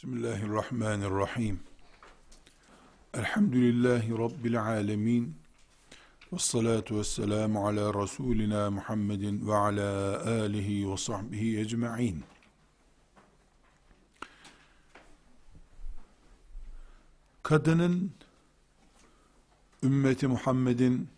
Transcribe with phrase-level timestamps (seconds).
[0.00, 1.60] Bismillahirrahmanirrahim.
[3.14, 5.36] Elhamdülillahi Rabbil alemin.
[6.32, 12.24] Ve salatu ve selamu ala Resulina Muhammedin ve ala alihi ve sahbihi ecma'in.
[17.42, 18.12] Kadının
[19.82, 21.08] ümmeti Muhammed'in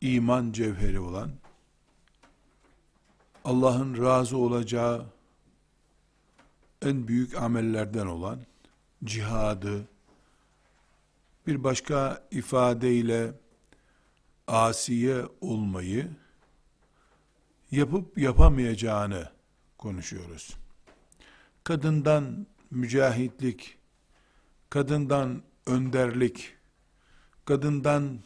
[0.00, 1.30] iman cevheri olan
[3.44, 5.15] Allah'ın razı olacağı
[6.86, 8.40] en büyük amellerden olan
[9.04, 9.88] cihadı
[11.46, 13.32] bir başka ifadeyle
[14.46, 16.08] asiye olmayı
[17.70, 19.30] yapıp yapamayacağını
[19.78, 20.56] konuşuyoruz.
[21.64, 23.78] Kadından mücahitlik,
[24.70, 26.54] kadından önderlik,
[27.44, 28.18] kadından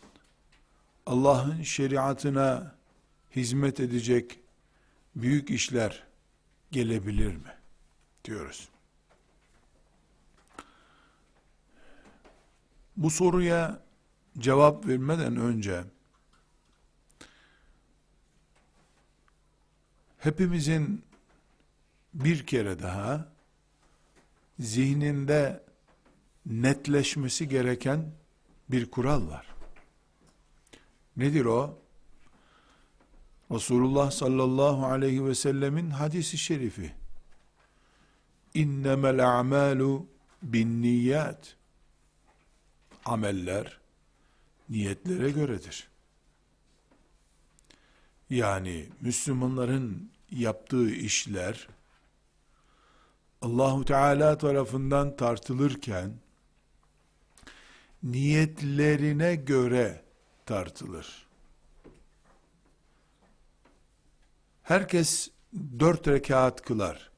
[1.07, 2.75] Allah'ın şeriatına
[3.37, 4.41] hizmet edecek
[5.17, 6.05] büyük işler
[6.71, 7.60] gelebilir mi?
[8.25, 8.69] Diyoruz.
[12.97, 13.83] Bu soruya
[14.39, 15.85] cevap vermeden önce
[20.19, 21.05] hepimizin
[22.15, 23.29] bir kere daha
[24.59, 25.65] zihninde
[26.47, 28.13] netleşmesi gereken
[28.69, 29.47] bir kural var.
[31.17, 31.79] Nedir o?
[33.51, 37.00] Resulullah sallallahu aleyhi ve sellemin hadisi şerifi.
[38.55, 40.07] İnnemel a'malu
[40.43, 41.57] bin niyat.
[43.05, 43.81] Ameller
[44.69, 45.89] niyetlere göredir.
[48.31, 51.69] Yani Müslümanların yaptığı işler
[53.43, 56.13] Allahu Teala tarafından tartılırken
[58.03, 60.03] niyetlerine göre
[60.47, 61.27] tartılır.
[64.63, 65.31] Herkes
[65.79, 67.10] dört rekat kılar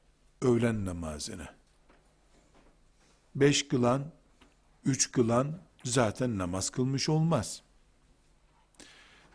[0.43, 1.47] öğlen namazını.
[3.35, 4.11] Beş kılan,
[4.85, 7.63] üç kılan zaten namaz kılmış olmaz.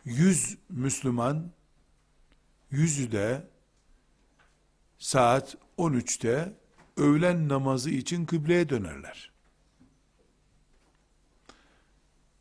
[0.05, 1.51] Yüz Müslüman,
[2.71, 3.47] yüzü de
[4.99, 6.53] saat 13'te
[6.97, 9.31] öğlen namazı için kıbleye dönerler.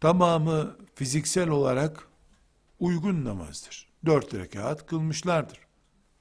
[0.01, 2.09] Tamamı fiziksel olarak
[2.81, 3.89] uygun namazdır.
[4.07, 5.61] Dört rekat kılmışlardır.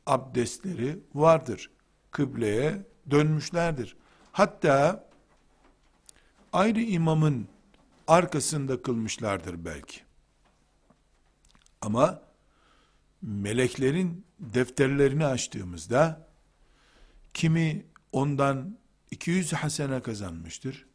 [0.05, 1.69] Abdestleri vardır
[2.11, 3.95] kıbleye dönmüşlerdir.
[4.31, 5.07] Hatta
[6.53, 7.47] ayrı imamın
[8.07, 9.99] arkasında kılmışlardır belki.
[11.81, 12.21] Ama
[13.21, 16.27] meleklerin defterlerini açtığımızda
[17.33, 18.77] kimi ondan
[19.11, 20.85] 200 hasene kazanmıştır.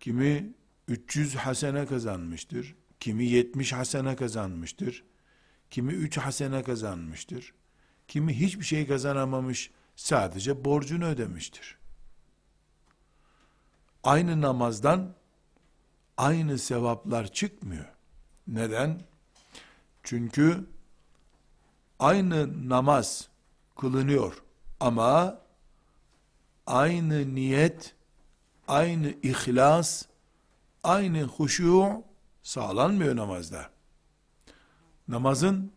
[0.00, 0.52] Kimi
[0.88, 2.74] 300 hasene kazanmıştır.
[3.00, 5.04] Kimi 70 hasene kazanmıştır.
[5.70, 7.54] Kimi 3 hasene kazanmıştır.
[8.08, 11.78] Kimi hiçbir şey kazanamamış, sadece borcunu ödemiştir.
[14.04, 15.14] Aynı namazdan
[16.16, 17.86] aynı sevaplar çıkmıyor.
[18.48, 19.02] Neden?
[20.02, 20.66] Çünkü
[21.98, 23.28] aynı namaz
[23.76, 24.42] kılınıyor
[24.80, 25.38] ama
[26.66, 27.94] aynı niyet,
[28.68, 30.02] aynı ihlas,
[30.82, 32.04] aynı huşu
[32.42, 33.70] sağlanmıyor namazda.
[35.08, 35.72] Namazın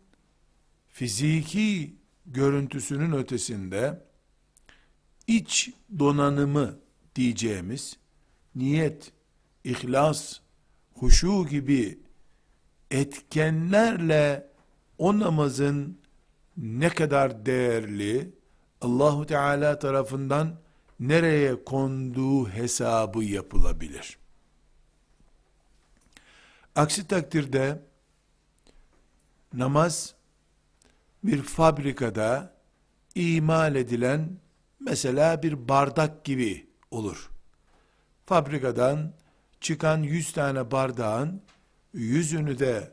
[0.87, 4.08] fiziki görüntüsünün ötesinde
[5.29, 6.79] iç donanımı
[7.15, 7.97] diyeceğimiz
[8.55, 9.11] niyet,
[9.63, 10.39] ihlas,
[10.93, 11.99] huşu gibi
[12.91, 14.47] etkenlerle
[14.97, 15.99] o namazın
[16.57, 18.33] ne kadar değerli
[18.81, 20.59] Allahu Teala tarafından
[20.99, 24.17] nereye konduğu hesabı yapılabilir.
[26.75, 27.81] Aksi takdirde
[29.53, 30.15] namaz
[31.23, 32.53] bir fabrikada
[33.15, 34.29] imal edilen
[34.79, 37.29] mesela bir bardak gibi olur.
[38.25, 39.13] Fabrikadan
[39.61, 41.41] çıkan 100 tane bardağın
[41.93, 42.91] yüzünü de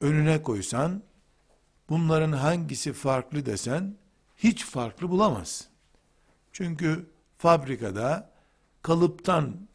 [0.00, 1.02] önüne koysan
[1.88, 3.96] bunların hangisi farklı desen
[4.36, 5.66] hiç farklı bulamazsın.
[6.52, 7.06] Çünkü
[7.38, 8.30] fabrikada
[8.82, 9.68] kalıptan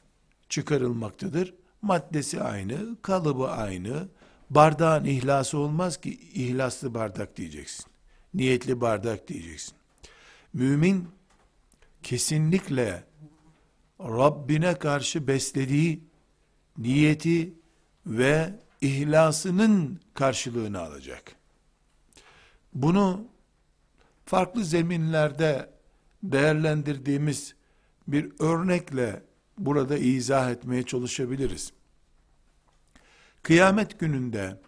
[0.50, 1.54] çıkarılmaktadır.
[1.82, 4.08] Maddesi aynı, kalıbı aynı.
[4.50, 7.86] Bardağın ihlası olmaz ki ihlaslı bardak diyeceksin.
[8.34, 9.74] Niyetli bardak diyeceksin.
[10.54, 11.08] Mümin
[12.04, 13.04] kesinlikle
[14.00, 16.04] Rabbine karşı beslediği
[16.78, 17.54] niyeti
[18.06, 21.36] ve ihlasının karşılığını alacak.
[22.74, 23.28] Bunu
[24.26, 25.70] farklı zeminlerde
[26.24, 27.56] değerlendirdiğimiz
[28.08, 29.24] bir örnekle
[29.58, 31.74] burada izah etmeye çalışabiliriz.
[33.44, 34.62] Kıyamet gününde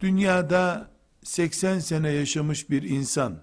[0.00, 0.90] dünyada
[1.22, 3.42] 80 sene yaşamış bir insan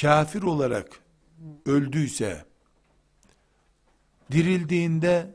[0.00, 1.00] kafir olarak
[1.66, 2.44] öldüyse
[4.32, 5.34] dirildiğinde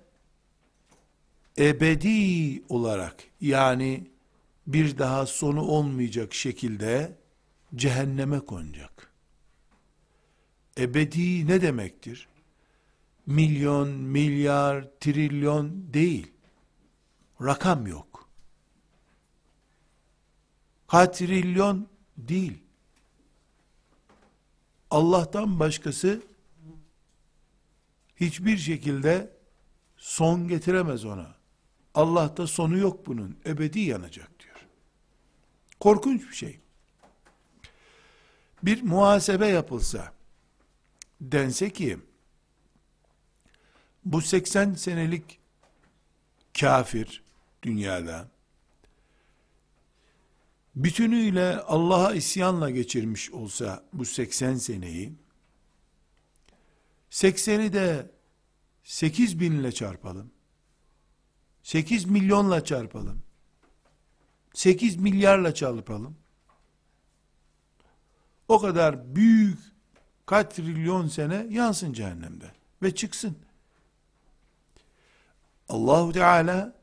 [1.57, 4.07] ebedi olarak yani
[4.67, 7.17] bir daha sonu olmayacak şekilde
[7.75, 9.11] cehenneme konacak.
[10.77, 12.27] Ebedi ne demektir?
[13.25, 16.31] Milyon, milyar, trilyon değil.
[17.41, 18.29] Rakam yok.
[20.87, 21.87] Katrilyon
[22.17, 22.64] değil.
[24.95, 26.21] Allah'tan başkası
[28.15, 29.31] hiçbir şekilde
[29.97, 31.35] son getiremez ona.
[31.93, 33.37] Allah'ta sonu yok bunun.
[33.45, 34.55] Ebedi yanacak diyor.
[35.79, 36.59] Korkunç bir şey.
[38.63, 40.13] Bir muhasebe yapılsa,
[41.21, 41.99] dense ki,
[44.05, 45.39] bu 80 senelik
[46.59, 47.23] kafir
[47.63, 48.27] dünyada,
[50.75, 55.13] bütünüyle Allah'a isyanla geçirmiş olsa bu 80 seneyi,
[57.11, 58.11] 80'i de
[58.83, 60.31] 8 binle çarpalım.
[61.63, 63.21] 8 milyonla çarpalım.
[64.53, 66.17] 8 milyarla çarpalım.
[68.47, 69.59] O kadar büyük
[70.25, 72.51] kaç trilyon sene yansın cehennemde
[72.83, 73.37] ve çıksın.
[75.69, 76.75] Allahu Teala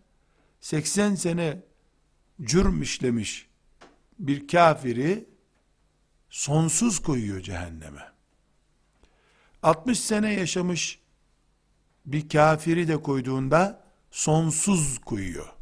[0.61, 1.63] 80 sene
[2.43, 3.52] cürm işlemiş
[4.23, 5.29] bir kafiri
[6.31, 8.13] sonsuz koyuyor cehenneme.
[9.63, 11.01] 60 sene yaşamış
[12.07, 15.53] bir kafiri de koyduğunda sonsuz koyuyor.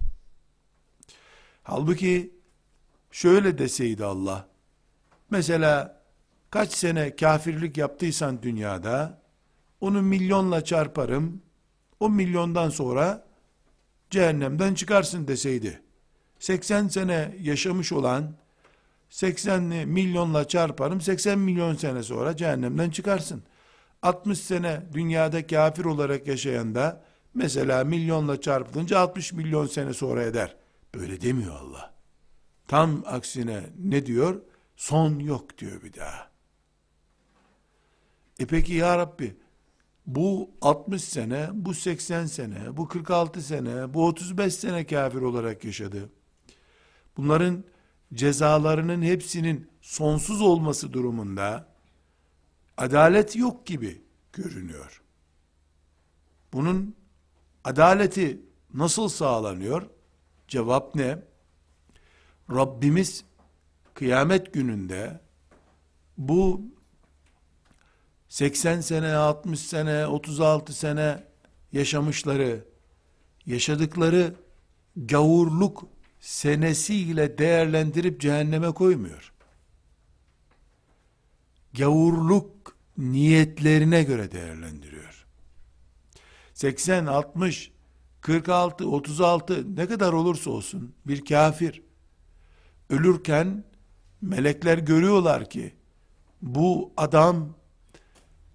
[1.62, 2.34] Halbuki
[3.10, 4.48] şöyle deseydi Allah,
[5.30, 6.02] mesela
[6.50, 9.22] kaç sene kafirlik yaptıysan dünyada,
[9.80, 11.42] onu milyonla çarparım,
[12.00, 13.26] o milyondan sonra
[14.10, 15.82] cehennemden çıkarsın deseydi.
[16.38, 18.34] 80 sene yaşamış olan
[19.10, 23.42] 80 milyonla çarparım 80 milyon sene sonra cehennemden çıkarsın.
[24.02, 27.04] 60 sene dünyada kafir olarak yaşayan da
[27.34, 30.56] mesela milyonla çarpılınca 60 milyon sene sonra eder.
[30.94, 31.94] Böyle demiyor Allah.
[32.68, 34.40] Tam aksine ne diyor?
[34.76, 36.30] Son yok diyor bir daha.
[38.38, 39.36] E peki ya Rabbi
[40.06, 46.08] bu 60 sene, bu 80 sene, bu 46 sene, bu 35 sene kafir olarak yaşadı.
[47.16, 47.64] Bunların
[48.14, 51.68] cezalarının hepsinin sonsuz olması durumunda
[52.76, 54.02] adalet yok gibi
[54.32, 55.02] görünüyor.
[56.52, 56.96] Bunun
[57.64, 58.40] adaleti
[58.74, 59.90] nasıl sağlanıyor?
[60.48, 61.18] Cevap ne?
[62.50, 63.24] Rabbimiz
[63.94, 65.20] kıyamet gününde
[66.18, 66.62] bu
[68.28, 71.24] 80 sene, 60 sene, 36 sene
[71.72, 72.64] yaşamışları,
[73.46, 74.34] yaşadıkları
[74.96, 75.84] gavurluk
[76.20, 79.32] senesiyle değerlendirip cehenneme koymuyor.
[81.78, 85.26] Gavurluk niyetlerine göre değerlendiriyor.
[86.55, 87.72] 80, 60,
[88.20, 91.82] 46, 36 ne kadar olursa olsun bir kafir
[92.90, 93.64] ölürken
[94.23, 95.75] melekler görüyorlar ki
[96.43, 97.55] bu adam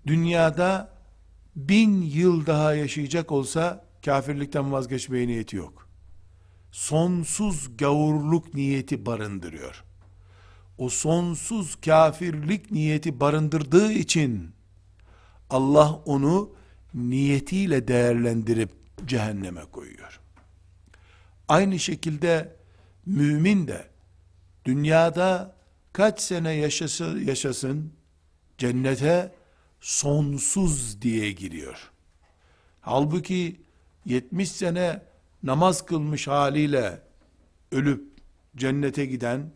[0.07, 0.95] dünyada
[1.55, 5.84] bin yıl daha yaşayacak olsa kafirlikten vazgeçmeye niyeti yok.
[6.75, 9.83] Sonsuz gavurluk niyeti barındırıyor.
[10.77, 14.51] O sonsuz kafirlik niyeti barındırdığı için
[15.49, 16.55] Allah onu
[16.93, 18.69] niyetiyle değerlendirip
[19.05, 20.19] cehenneme koyuyor.
[21.47, 22.55] Aynı şekilde
[23.05, 23.87] mümin de
[24.65, 25.55] dünyada
[25.93, 27.93] kaç sene yaşası, yaşasın
[28.57, 29.35] cennete
[29.81, 31.91] sonsuz diye giriyor.
[32.81, 33.61] Halbuki
[34.05, 35.14] 70 sene
[35.45, 37.01] namaz kılmış haliyle
[37.71, 38.03] ölüp
[38.55, 39.51] cennete giden,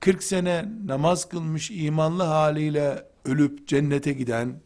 [0.00, 4.60] 40 sene namaz kılmış imanlı haliyle ölüp cennete giden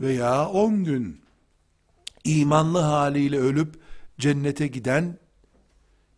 [0.00, 1.20] veya 10 gün
[2.24, 3.80] imanlı haliyle ölüp
[4.18, 5.18] cennete giden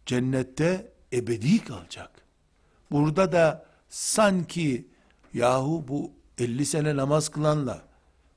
[0.06, 2.10] cennette ebedi kalacak.
[2.90, 4.88] Burada da sanki
[5.34, 7.82] yahu bu 50 sene namaz kılanla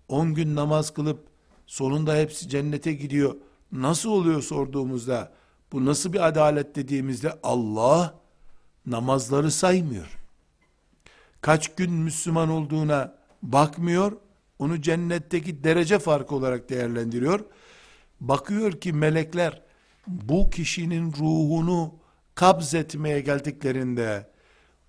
[0.08, 1.28] 10 gün namaz kılıp
[1.68, 3.36] sonunda hepsi cennete gidiyor.
[3.72, 5.32] Nasıl oluyor sorduğumuzda
[5.76, 8.16] bu nasıl bir adalet dediğimizde Allah
[8.86, 10.18] namazları saymıyor.
[11.42, 14.12] Kaç gün Müslüman olduğuna bakmıyor.
[14.60, 17.40] Onu cennetteki derece farkı olarak değerlendiriyor.
[18.22, 19.62] Bakıyor ki melekler
[20.08, 21.94] bu kişinin ruhunu
[22.36, 24.30] kabz etmeye geldiklerinde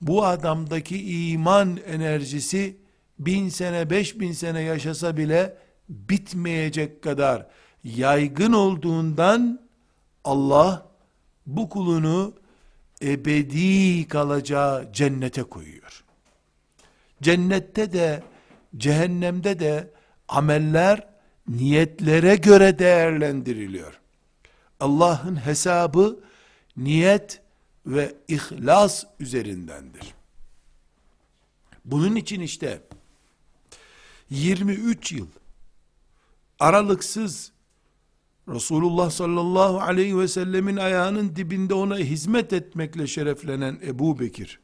[0.01, 2.77] bu adamdaki iman enerjisi
[3.19, 5.57] bin sene, beş bin sene yaşasa bile
[5.89, 7.47] bitmeyecek kadar
[7.85, 9.66] yaygın olduğundan
[10.27, 10.87] Allah
[11.47, 12.35] bu kulunu
[13.03, 16.05] ebedi kalacağı cennete koyuyor.
[17.23, 18.23] Cennette de
[18.77, 19.93] cehennemde de
[20.29, 21.09] ameller
[21.49, 24.01] niyetlere göre değerlendiriliyor.
[24.81, 26.21] Allah'ın hesabı
[26.77, 27.41] niyet
[27.87, 30.15] ve ihlas üzerindendir.
[31.85, 32.83] Bunun için işte
[34.31, 35.27] 23 yıl
[36.59, 37.53] aralıksız
[38.49, 44.61] Resulullah sallallahu aleyhi ve sellemin ayağının dibinde ona hizmet etmekle şereflenen Ebu Bekir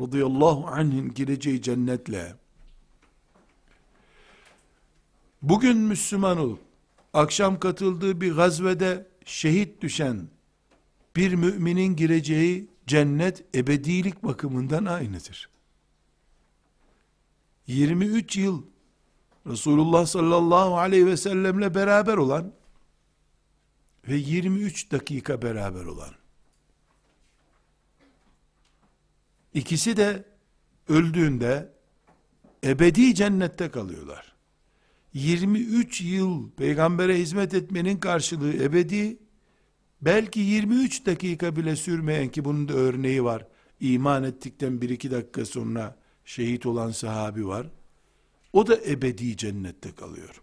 [0.00, 2.36] radıyallahu anh'in gireceği cennetle
[5.42, 6.60] bugün Müslüman olup
[7.14, 10.28] akşam katıldığı bir gazvede şehit düşen
[11.16, 15.50] bir müminin gireceği cennet ebedilik bakımından aynıdır.
[17.66, 18.62] 23 yıl
[19.46, 22.52] Resulullah sallallahu aleyhi ve sellemle beraber olan
[24.08, 26.14] ve 23 dakika beraber olan
[29.56, 30.24] ikisi de
[30.88, 31.72] öldüğünde
[32.64, 34.36] ebedi cennette kalıyorlar.
[35.14, 39.18] 23 yıl peygambere hizmet etmenin karşılığı ebedi,
[40.00, 43.46] belki 23 dakika bile sürmeyen ki bunun da örneği var.
[43.80, 47.66] İman ettikten 1-2 dakika sonra şehit olan sahabi var.
[48.52, 50.42] O da ebedi cennette kalıyor.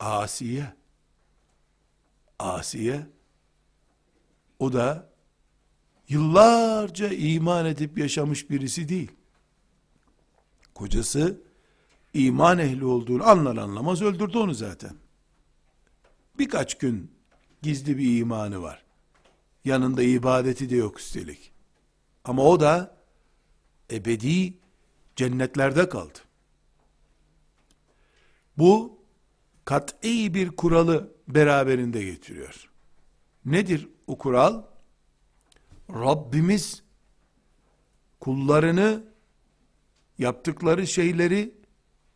[0.00, 0.72] Asiye,
[2.42, 3.06] Asiye,
[4.58, 5.12] o da
[6.08, 9.10] yıllarca iman edip yaşamış birisi değil.
[10.74, 11.40] Kocası
[12.14, 14.96] iman ehli olduğunu anlar anlamaz öldürdü onu zaten.
[16.38, 17.10] Birkaç gün
[17.62, 18.84] gizli bir imanı var.
[19.64, 21.52] Yanında ibadeti de yok üstelik.
[22.24, 22.96] Ama o da
[23.90, 24.54] ebedi
[25.16, 26.18] cennetlerde kaldı.
[28.58, 28.98] Bu
[29.64, 32.70] kat'i bir kuralı beraberinde getiriyor.
[33.44, 34.62] Nedir o kural?
[35.90, 36.82] Rabbimiz
[38.20, 39.04] kullarını
[40.18, 41.54] yaptıkları şeyleri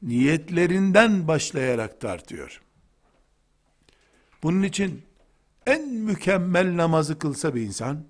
[0.03, 2.63] niyetlerinden başlayarak tartıyor.
[4.43, 5.03] Bunun için
[5.67, 8.05] en mükemmel namazı kılsa bir insan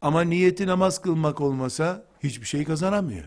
[0.00, 3.24] ama niyeti namaz kılmak olmasa hiçbir şey kazanamıyor.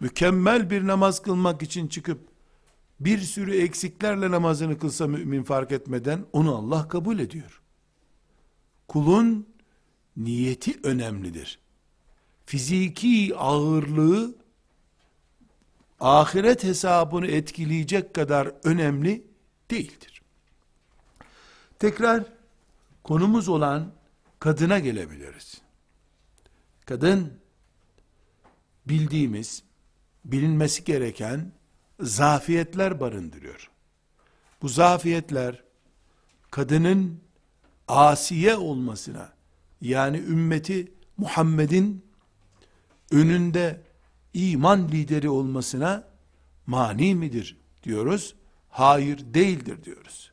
[0.00, 2.28] Mükemmel bir namaz kılmak için çıkıp
[3.00, 7.62] bir sürü eksiklerle namazını kılsa mümin fark etmeden onu Allah kabul ediyor.
[8.88, 9.48] Kulun
[10.16, 11.58] niyeti önemlidir.
[12.46, 14.36] Fiziki ağırlığı
[16.00, 19.26] ahiret hesabını etkileyecek kadar önemli
[19.70, 20.22] değildir.
[21.78, 22.24] Tekrar
[23.04, 23.92] konumuz olan
[24.38, 25.60] kadına gelebiliriz.
[26.86, 27.40] Kadın
[28.86, 29.62] bildiğimiz,
[30.24, 31.52] bilinmesi gereken
[32.00, 33.70] zafiyetler barındırıyor.
[34.62, 35.62] Bu zafiyetler
[36.50, 37.20] kadının
[37.88, 39.32] asiye olmasına
[39.80, 42.04] yani ümmeti Muhammed'in
[43.10, 43.80] önünde
[44.34, 46.08] iman lideri olmasına
[46.66, 48.34] mani midir diyoruz?
[48.70, 50.32] Hayır değildir diyoruz.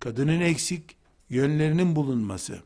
[0.00, 0.96] Kadının eksik
[1.30, 2.62] yönlerinin bulunması,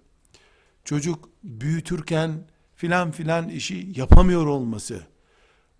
[0.84, 5.06] çocuk büyütürken filan filan işi yapamıyor olması,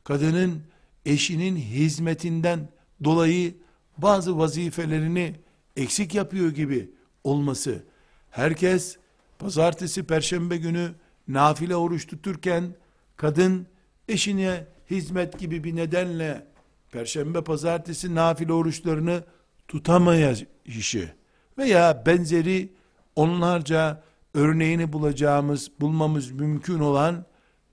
[0.05, 0.63] kadının
[1.07, 2.69] eşinin hizmetinden
[3.05, 3.55] dolayı
[3.99, 5.35] bazı vazifelerini
[5.77, 6.91] eksik yapıyor gibi
[7.25, 7.85] olması,
[8.31, 8.97] herkes
[9.39, 10.95] pazartesi, perşembe günü
[11.29, 12.75] nafile oruç tuturken,
[13.17, 13.67] kadın
[14.09, 16.47] eşine hizmet gibi bir nedenle
[16.91, 19.25] perşembe, pazartesi nafile oruçlarını
[19.69, 21.15] tutamayışı
[21.59, 22.73] veya benzeri
[23.17, 24.03] onlarca
[24.35, 27.25] örneğini bulacağımız, bulmamız mümkün olan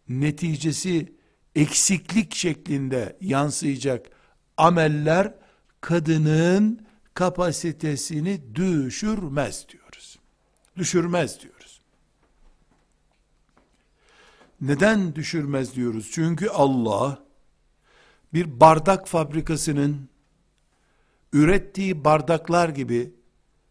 [0.09, 1.13] neticesi
[1.55, 4.09] eksiklik şeklinde yansıyacak
[4.57, 5.33] ameller
[5.81, 10.19] kadının kapasitesini düşürmez diyoruz.
[10.77, 11.81] Düşürmez diyoruz.
[14.61, 16.09] Neden düşürmez diyoruz?
[16.11, 17.23] Çünkü Allah
[18.33, 20.09] bir bardak fabrikasının
[21.33, 23.13] ürettiği bardaklar gibi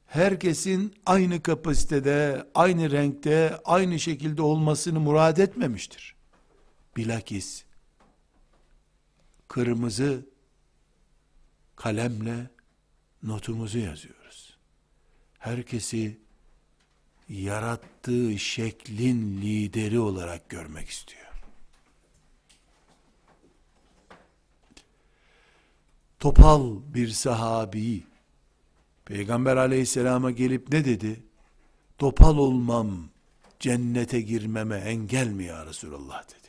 [0.06, 6.14] herkesin aynı kapasitede, aynı renkte, aynı şekilde olmasını murad etmemiştir.
[6.96, 7.64] Bilakis
[9.52, 10.26] kırmızı
[11.76, 12.50] kalemle
[13.22, 14.56] notumuzu yazıyoruz.
[15.38, 16.18] Herkesi
[17.28, 21.32] yarattığı şeklin lideri olarak görmek istiyor.
[26.20, 28.02] Topal bir sahabi
[29.04, 31.22] Peygamber aleyhisselama gelip ne dedi?
[31.98, 33.08] Topal olmam
[33.60, 36.41] cennete girmeme engel mi ya Resulallah dedi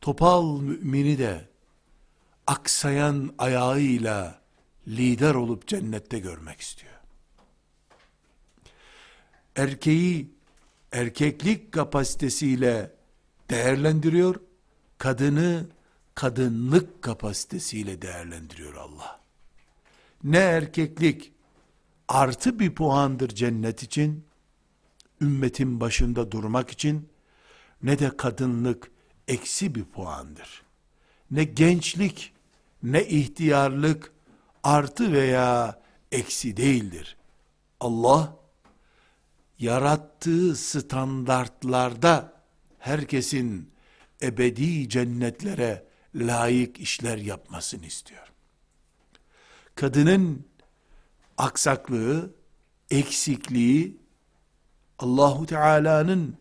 [0.00, 1.48] topal mümini de
[2.46, 4.40] aksayan ayağıyla
[4.88, 6.92] lider olup cennette görmek istiyor.
[9.56, 10.30] Erkeği
[10.92, 12.92] erkeklik kapasitesiyle
[13.50, 14.40] değerlendiriyor,
[14.98, 15.66] kadını
[16.14, 19.20] kadınlık kapasitesiyle değerlendiriyor Allah.
[20.24, 21.32] Ne erkeklik
[22.08, 24.24] artı bir puandır cennet için,
[25.20, 27.08] ümmetin başında durmak için,
[27.82, 28.90] ne de kadınlık
[29.30, 30.62] eksi bir puandır.
[31.30, 32.32] Ne gençlik,
[32.82, 34.12] ne ihtiyarlık
[34.62, 35.80] artı veya
[36.12, 37.16] eksi değildir.
[37.80, 38.36] Allah
[39.58, 42.32] yarattığı standartlarda
[42.78, 43.70] herkesin
[44.22, 45.84] ebedi cennetlere
[46.14, 48.32] layık işler yapmasını istiyor.
[49.74, 50.44] Kadının
[51.38, 52.34] aksaklığı,
[52.90, 53.96] eksikliği
[54.98, 56.36] Allahu Teala'nın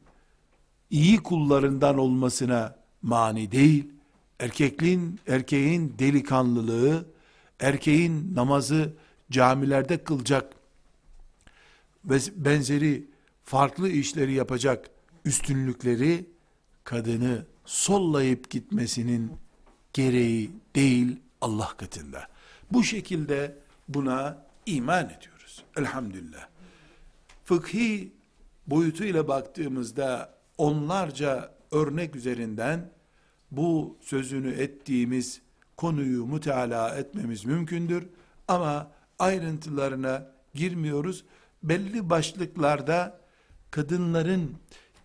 [0.90, 3.92] iyi kullarından olmasına mani değil.
[4.40, 7.06] Erkekliğin, erkeğin delikanlılığı,
[7.60, 8.94] erkeğin namazı
[9.32, 10.54] camilerde kılacak
[12.06, 13.08] ve benzeri
[13.44, 14.90] farklı işleri yapacak
[15.26, 16.26] üstünlükleri
[16.84, 19.32] kadını sollayıp gitmesinin
[19.94, 22.28] gereği değil Allah katında.
[22.72, 23.56] Bu şekilde
[23.88, 25.64] buna iman ediyoruz.
[25.78, 26.48] Elhamdülillah.
[27.46, 28.12] Fıkhi
[28.68, 32.92] boyutuyla baktığımızda onlarca örnek üzerinden
[33.52, 35.42] bu sözünü ettiğimiz
[35.78, 38.08] konuyu müteala etmemiz mümkündür.
[38.48, 41.26] Ama ayrıntılarına girmiyoruz.
[41.64, 43.20] Belli başlıklarda
[43.72, 44.56] kadınların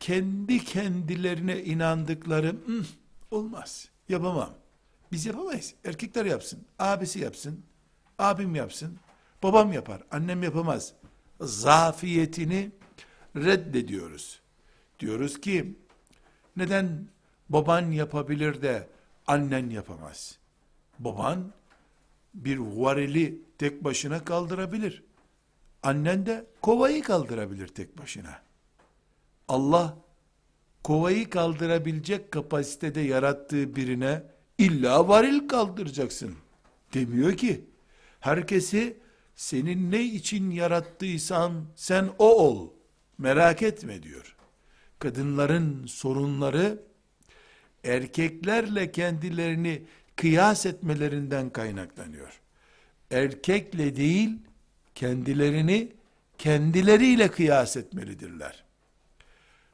[0.01, 2.57] kendi kendilerine inandıkları
[3.31, 4.51] olmaz, yapamam.
[5.13, 5.75] Biz yapamayız.
[5.85, 7.61] Erkekler yapsın, abisi yapsın,
[8.19, 8.99] abim yapsın,
[9.43, 10.93] babam yapar, annem yapamaz.
[11.41, 12.71] Zafiyetini
[13.37, 14.41] reddediyoruz.
[15.01, 15.79] Diyoruz ki,
[16.57, 17.09] neden
[17.49, 18.89] baban yapabilir de
[19.27, 20.39] annen yapamaz?
[20.99, 21.53] Baban
[22.35, 25.03] bir varili tek başına kaldırabilir.
[25.83, 28.43] Annen de kovayı kaldırabilir tek başına.
[29.49, 29.97] Allah
[30.85, 34.23] kovayı kaldırabilecek kapasitede yarattığı birine
[34.59, 36.35] illa varil kaldıracaksın
[36.95, 37.65] demiyor ki.
[38.21, 38.97] Herkesi
[39.37, 42.71] senin ne için yarattıysan sen o ol.
[43.19, 44.34] Merak etme diyor.
[45.05, 46.83] Kadınların sorunları
[47.85, 49.83] erkeklerle kendilerini
[50.17, 52.41] kıyas etmelerinden kaynaklanıyor.
[53.11, 54.31] Erkekle değil,
[54.95, 55.93] kendilerini
[56.39, 58.65] kendileriyle kıyas etmelidirler.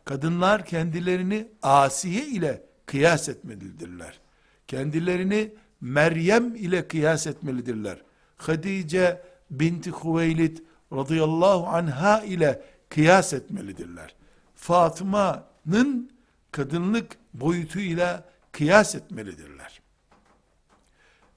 [0.05, 4.21] Kadınlar kendilerini Asiye ile kıyas etmelidirler.
[4.69, 8.03] Kendilerini Meryem ile kıyas etmelidirler.
[8.37, 10.59] Hadice binti Hüveylid
[10.93, 14.20] radıyallahu anha ile kıyas etmelidirler.
[14.61, 16.11] Fatıma'nın
[16.53, 19.81] kadınlık boyutuyla kıyas etmelidirler.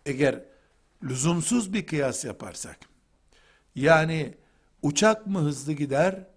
[0.05, 0.39] Eğer
[1.03, 2.79] lüzumsuz bir kıyas yaparsak,
[3.75, 4.33] yani
[4.81, 6.27] uçak mı hızlı gider,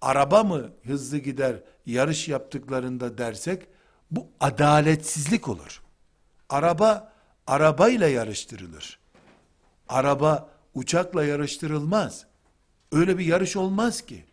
[0.00, 3.66] araba mı hızlı gider yarış yaptıklarında dersek,
[4.10, 5.82] bu adaletsizlik olur.
[6.48, 7.12] Araba,
[7.46, 8.98] arabayla yarıştırılır.
[9.88, 12.26] Araba, uçakla yarıştırılmaz.
[12.92, 14.24] Öyle bir yarış olmaz ki.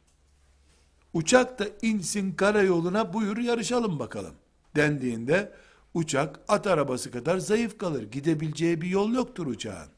[1.14, 4.34] Uçak da insin karayoluna buyur yarışalım bakalım
[4.76, 5.52] dendiğinde
[5.94, 8.04] uçak at arabası kadar zayıf kalır.
[8.04, 9.90] Gidebileceği bir yol yoktur uçağın.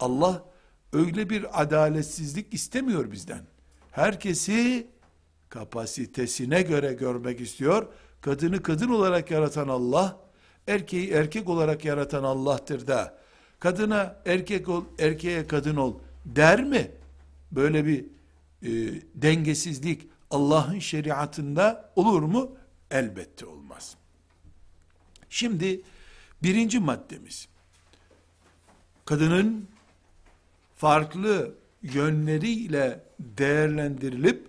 [0.00, 0.44] Allah
[0.92, 3.42] öyle bir adaletsizlik istemiyor bizden.
[3.90, 4.86] Herkesi
[5.48, 7.86] kapasitesine göre görmek istiyor.
[8.20, 10.20] Kadını kadın olarak yaratan Allah,
[10.66, 13.18] erkeği erkek olarak yaratan Allah'tır da,
[13.60, 16.90] kadına erkek ol, erkeğe kadın ol der mi?
[17.52, 18.06] Böyle bir
[18.62, 18.68] e,
[19.14, 22.56] dengesizlik Allah'ın şeriatında olur mu?
[22.90, 23.96] Elbette olmaz.
[25.30, 25.80] Şimdi
[26.42, 27.48] birinci maddemiz,
[29.04, 29.68] kadının
[30.76, 34.48] farklı yönleriyle değerlendirilip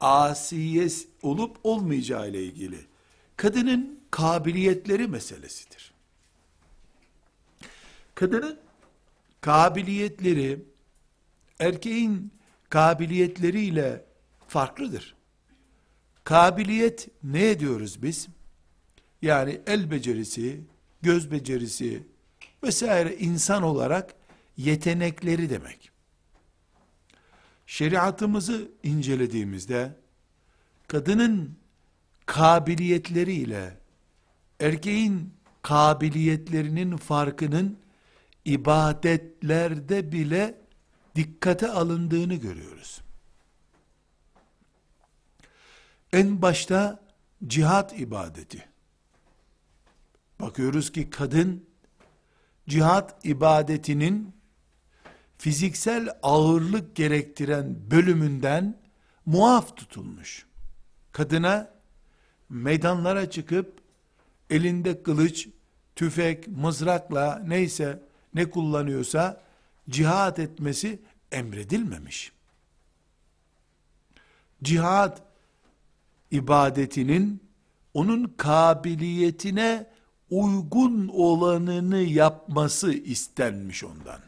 [0.00, 2.78] asiyes olup olmayacağı ile ilgili
[3.36, 5.92] kadının kabiliyetleri meselesidir.
[8.14, 8.58] Kadının
[9.40, 10.64] kabiliyetleri
[11.58, 12.32] erkeğin
[12.70, 14.04] kabiliyetleriyle
[14.48, 15.14] farklıdır.
[16.24, 18.28] Kabiliyet ne diyoruz biz?
[19.22, 20.60] Yani el becerisi,
[21.02, 22.02] göz becerisi
[22.62, 24.14] vesaire insan olarak
[24.56, 25.90] yetenekleri demek.
[27.66, 29.96] Şeriatımızı incelediğimizde
[30.88, 31.56] kadının
[32.26, 33.78] kabiliyetleriyle
[34.60, 37.78] erkeğin kabiliyetlerinin farkının
[38.44, 40.65] ibadetlerde bile
[41.16, 43.02] dikkate alındığını görüyoruz.
[46.12, 47.00] En başta
[47.46, 48.68] cihat ibadeti.
[50.40, 51.66] Bakıyoruz ki kadın
[52.68, 54.36] cihat ibadetinin
[55.38, 58.80] fiziksel ağırlık gerektiren bölümünden
[59.26, 60.46] muaf tutulmuş.
[61.12, 61.70] Kadına
[62.48, 63.80] meydanlara çıkıp
[64.50, 65.48] elinde kılıç,
[65.96, 68.02] tüfek, mızrakla neyse
[68.34, 69.45] ne kullanıyorsa
[69.90, 72.32] cihat etmesi emredilmemiş.
[74.62, 75.22] Cihat
[76.30, 77.42] ibadetinin
[77.94, 79.86] onun kabiliyetine
[80.30, 84.20] uygun olanını yapması istenmiş ondan.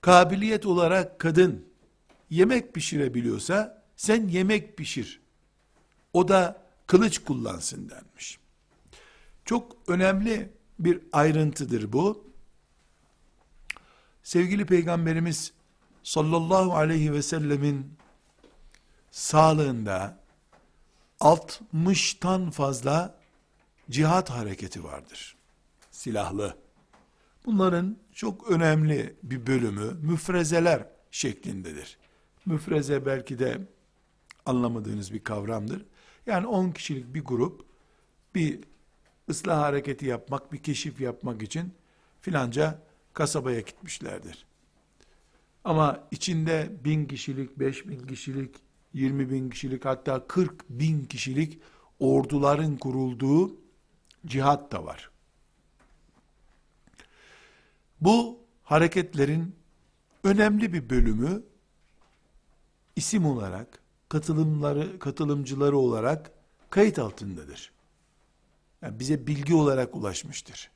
[0.00, 1.66] Kabiliyet olarak kadın
[2.30, 5.20] yemek pişirebiliyorsa sen yemek pişir.
[6.12, 8.38] O da kılıç kullansın denmiş.
[9.44, 12.24] Çok önemli bir ayrıntıdır bu.
[14.22, 15.52] Sevgili Peygamberimiz
[16.02, 17.92] sallallahu aleyhi ve sellemin
[19.10, 20.18] sağlığında
[21.20, 23.18] 60'tan fazla
[23.90, 25.36] cihat hareketi vardır.
[25.90, 26.56] Silahlı.
[27.46, 31.98] Bunların çok önemli bir bölümü müfrezeler şeklindedir.
[32.46, 33.68] Müfreze belki de
[34.46, 35.84] anlamadığınız bir kavramdır.
[36.26, 37.64] Yani 10 kişilik bir grup
[38.34, 38.60] bir
[39.28, 41.74] ıslah hareketi yapmak, bir keşif yapmak için
[42.20, 44.46] filanca kasabaya gitmişlerdir.
[45.64, 48.56] Ama içinde bin kişilik, beş bin kişilik,
[48.92, 51.60] 20 bin kişilik hatta 40 bin kişilik
[52.00, 53.56] orduların kurulduğu
[54.26, 55.10] cihat da var.
[58.00, 59.56] Bu hareketlerin
[60.24, 61.42] önemli bir bölümü
[62.96, 66.30] isim olarak katılımları katılımcıları olarak
[66.70, 67.72] kayıt altındadır.
[68.82, 70.70] Yani bize bilgi olarak ulaşmıştır.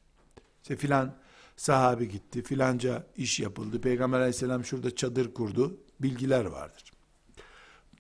[0.62, 1.15] İşte filan
[1.57, 6.93] sahabi gitti, filanca iş yapıldı, Peygamber aleyhisselam şurada çadır kurdu, bilgiler vardır.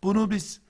[0.02, 0.60] Bunu biz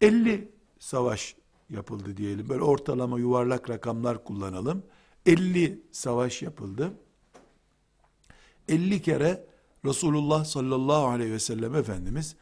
[0.00, 1.36] 50 savaş
[1.70, 2.48] yapıldı diyelim.
[2.48, 4.82] Böyle ortalama yuvarlak rakamlar kullanalım.
[5.26, 6.92] 50 savaş yapıldı.
[8.68, 9.46] 50 kere
[9.84, 12.36] Resulullah sallallahu aleyhi ve sellem Efendimiz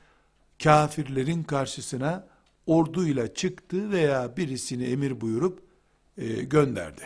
[0.62, 2.28] kafirlerin karşısına
[2.66, 5.69] orduyla çıktı veya birisini emir buyurup
[6.20, 7.02] e, gönderdi.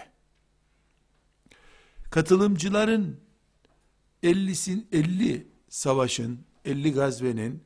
[2.10, 3.20] Katılımcıların
[4.22, 7.62] 50'sin 50 savaşın, 50 gazvenin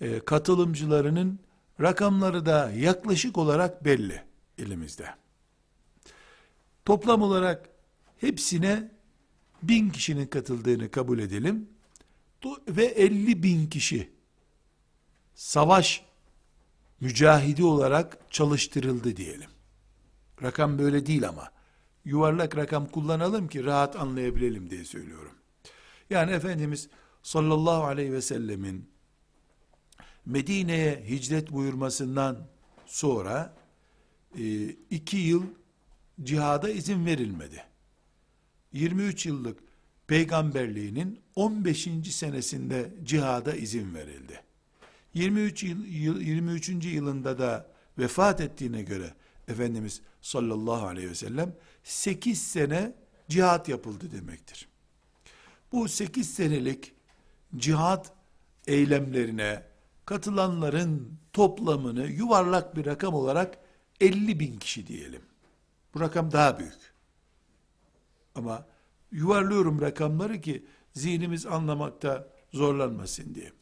[0.00, 1.40] e, katılımcılarının
[1.80, 4.22] rakamları da yaklaşık olarak belli
[4.58, 5.14] elimizde.
[6.84, 7.68] Toplam olarak
[8.20, 8.90] hepsine
[9.62, 11.68] bin kişinin katıldığını kabul edelim
[12.68, 14.10] ve 50 bin kişi
[15.34, 16.04] savaş
[17.00, 19.53] mücahidi olarak çalıştırıldı diyelim.
[20.42, 21.50] Rakam böyle değil ama
[22.04, 25.32] yuvarlak rakam kullanalım ki rahat anlayabilelim diye söylüyorum.
[26.10, 26.88] Yani Efendimiz
[27.22, 28.88] sallallahu aleyhi ve sellemin
[30.26, 32.46] Medine'ye hicret buyurmasından
[32.86, 33.54] sonra
[34.38, 35.42] e, iki yıl
[36.22, 37.64] cihada izin verilmedi.
[38.72, 39.58] 23 yıllık
[40.06, 41.88] peygamberliğinin 15.
[42.10, 44.40] senesinde cihada izin verildi.
[45.14, 46.68] 23 yıl, 23.
[46.68, 47.66] yılında da
[47.98, 49.14] vefat ettiğine göre
[49.48, 52.92] Efendimiz sallallahu aleyhi ve sellem 8 sene
[53.28, 54.68] cihat yapıldı demektir.
[55.72, 56.94] Bu 8 senelik
[57.56, 58.12] cihat
[58.66, 59.62] eylemlerine
[60.04, 63.58] katılanların toplamını yuvarlak bir rakam olarak
[64.00, 65.22] 50 bin kişi diyelim.
[65.94, 66.94] Bu rakam daha büyük.
[68.34, 68.66] Ama
[69.12, 73.52] yuvarlıyorum rakamları ki zihnimiz anlamakta zorlanmasın diye.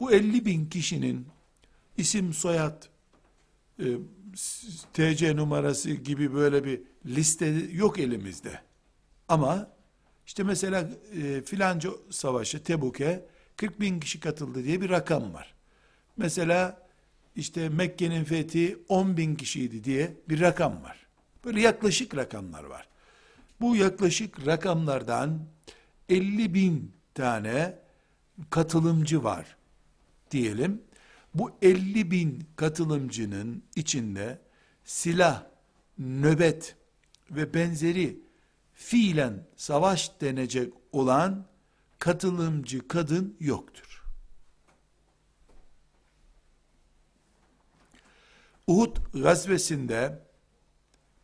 [0.00, 1.26] Bu 50 bin kişinin
[1.96, 2.82] isim, soyad,
[3.78, 3.86] e,
[4.92, 8.60] TC numarası gibi böyle bir liste yok elimizde.
[9.28, 9.70] Ama
[10.26, 10.90] işte mesela
[11.22, 15.54] e, filanca savaşı Tebuk'e 40 bin kişi katıldı diye bir rakam var.
[16.16, 16.86] Mesela
[17.36, 21.06] işte Mekke'nin fethi 10 bin kişiydi diye bir rakam var.
[21.44, 22.88] Böyle yaklaşık rakamlar var.
[23.60, 25.40] Bu yaklaşık rakamlardan
[26.08, 27.78] 50 bin tane
[28.50, 29.56] katılımcı var
[30.30, 30.82] diyelim.
[31.34, 34.38] Bu 50 bin katılımcının içinde
[34.84, 35.46] silah,
[35.98, 36.76] nöbet
[37.30, 38.20] ve benzeri
[38.74, 41.46] fiilen savaş denecek olan
[41.98, 44.04] katılımcı kadın yoktur.
[48.66, 50.22] Uhud gazvesinde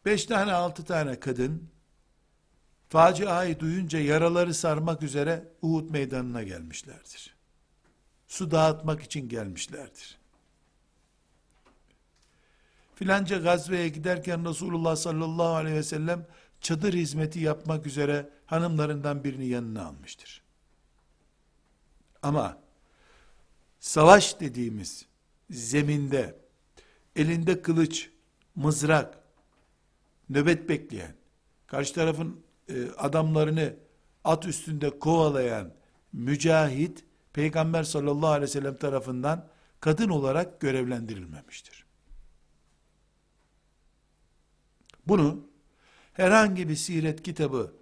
[0.05, 1.69] beş tane altı tane kadın
[2.89, 7.40] faciayı duyunca yaraları sarmak üzere Uhud meydanına gelmişlerdir.
[8.31, 10.19] Su dağıtmak için gelmişlerdir.
[12.95, 16.27] Filanca gazveye giderken Resulullah sallallahu aleyhi ve sellem
[16.61, 20.43] çadır hizmeti yapmak üzere hanımlarından birini yanına almıştır.
[22.23, 22.59] Ama
[23.81, 25.07] savaş dediğimiz
[25.51, 26.39] zeminde
[27.17, 28.11] elinde kılıç,
[28.55, 29.19] mızrak,
[30.29, 31.15] nöbet bekleyen,
[31.67, 33.77] karşı tarafın e, adamlarını
[34.25, 35.75] at üstünde kovalayan
[36.13, 39.49] mücahit, Peygamber sallallahu aleyhi ve sellem tarafından
[39.81, 41.85] kadın olarak görevlendirilmemiştir.
[45.07, 45.47] Bunu
[46.13, 47.73] herhangi bir siret kitabı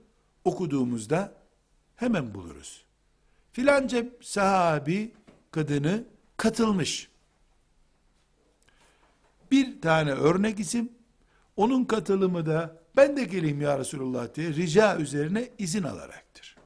[0.44, 1.34] okuduğumuzda
[1.96, 2.84] hemen buluruz.
[3.52, 5.12] Filanca sahabi
[5.50, 6.04] kadını
[6.36, 7.08] katılmış.
[9.50, 10.92] Bir tane örnek isim,
[11.56, 16.57] onun katılımı da ben de geleyim ya Resulullah diye rica üzerine izin alaraktır.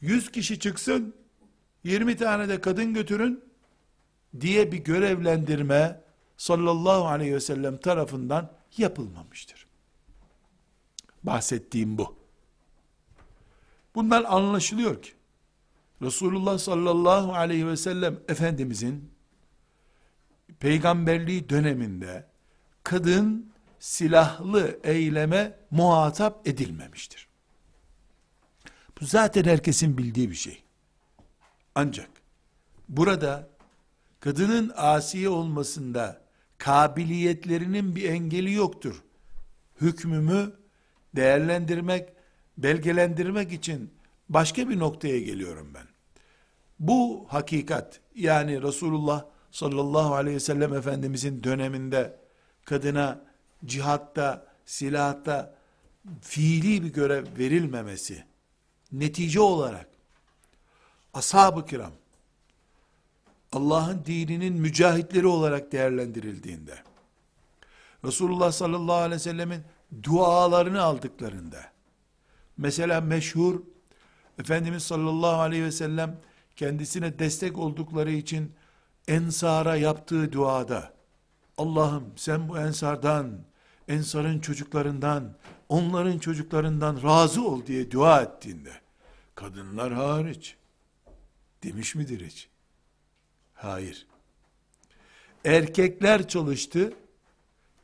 [0.00, 1.14] Yüz kişi çıksın,
[1.84, 3.44] 20 tane de kadın götürün
[4.40, 6.00] diye bir görevlendirme
[6.36, 9.66] sallallahu aleyhi ve sellem tarafından yapılmamıştır.
[11.22, 12.16] Bahsettiğim bu.
[13.94, 15.12] Bundan anlaşılıyor ki
[16.02, 19.10] Resulullah sallallahu aleyhi ve sellem Efendimizin
[20.60, 22.26] peygamberliği döneminde
[22.84, 27.29] kadın silahlı eyleme muhatap edilmemiştir.
[29.00, 30.62] Bu zaten herkesin bildiği bir şey.
[31.74, 32.10] Ancak
[32.88, 33.48] burada
[34.20, 36.20] kadının asiye olmasında
[36.58, 39.02] kabiliyetlerinin bir engeli yoktur.
[39.80, 40.52] Hükmümü
[41.16, 42.08] değerlendirmek,
[42.58, 43.90] belgelendirmek için
[44.28, 45.86] başka bir noktaya geliyorum ben.
[46.78, 52.18] Bu hakikat yani Resulullah sallallahu aleyhi ve sellem Efendimizin döneminde
[52.64, 53.24] kadına
[53.64, 55.54] cihatta, silahta
[56.20, 58.29] fiili bir görev verilmemesi
[58.92, 59.88] netice olarak
[61.14, 61.92] ashab-ı kiram
[63.52, 66.78] Allah'ın dininin mücahitleri olarak değerlendirildiğinde
[68.04, 69.62] Resulullah sallallahu aleyhi ve sellemin
[70.02, 71.72] dualarını aldıklarında
[72.56, 73.60] mesela meşhur
[74.38, 76.20] Efendimiz sallallahu aleyhi ve sellem
[76.56, 78.52] kendisine destek oldukları için
[79.08, 80.92] ensara yaptığı duada
[81.58, 83.38] Allah'ım sen bu ensardan,
[83.88, 85.34] ensarın çocuklarından,
[85.70, 88.72] onların çocuklarından razı ol diye dua ettiğinde,
[89.34, 90.56] kadınlar hariç,
[91.62, 92.48] demiş midir hiç?
[93.54, 94.06] Hayır.
[95.44, 96.92] Erkekler çalıştı,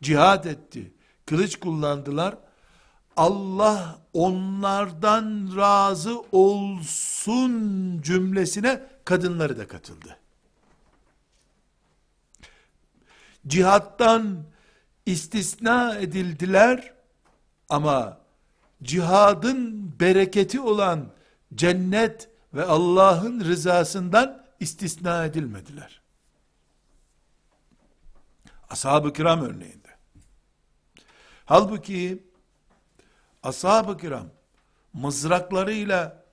[0.03, 0.92] cihad etti,
[1.27, 2.38] kılıç kullandılar,
[3.16, 7.53] Allah onlardan razı olsun
[8.03, 10.16] cümlesine kadınları da katıldı.
[13.46, 14.44] cihattan
[15.07, 16.96] istisna edildiler
[17.68, 18.18] ama
[18.83, 21.12] cihadın bereketi olan
[21.55, 26.00] cennet ve Allah'ın rızasından istisna edilmediler.
[28.70, 29.88] Ashab-ı kiram örneğinde.
[31.44, 32.26] Halbuki
[33.42, 34.26] ashab-ı kiram
[34.92, 36.24] mızraklarıyla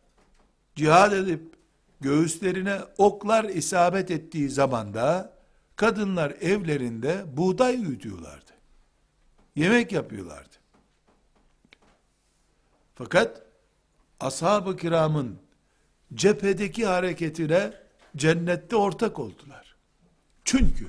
[0.76, 1.54] cihad edip
[2.02, 5.34] göğüslerine oklar isabet ettiği zamanda
[5.76, 8.52] kadınlar evlerinde buğday üyütüyorlardı.
[9.56, 10.63] Yemek yapıyorlardı.
[12.96, 13.42] Fakat
[14.20, 15.40] ashab-ı kiramın
[16.14, 17.74] cephedeki hareketine
[18.16, 19.76] cennette ortak oldular.
[20.46, 20.88] Çünkü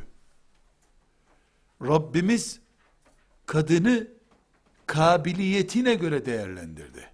[1.83, 2.61] Rabbimiz
[3.47, 4.09] kadını
[4.87, 7.11] kabiliyetine göre değerlendirdi.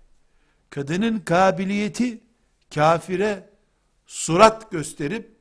[0.71, 2.21] Kadının kabiliyeti
[2.75, 3.51] kafire
[4.07, 5.37] surat gösterip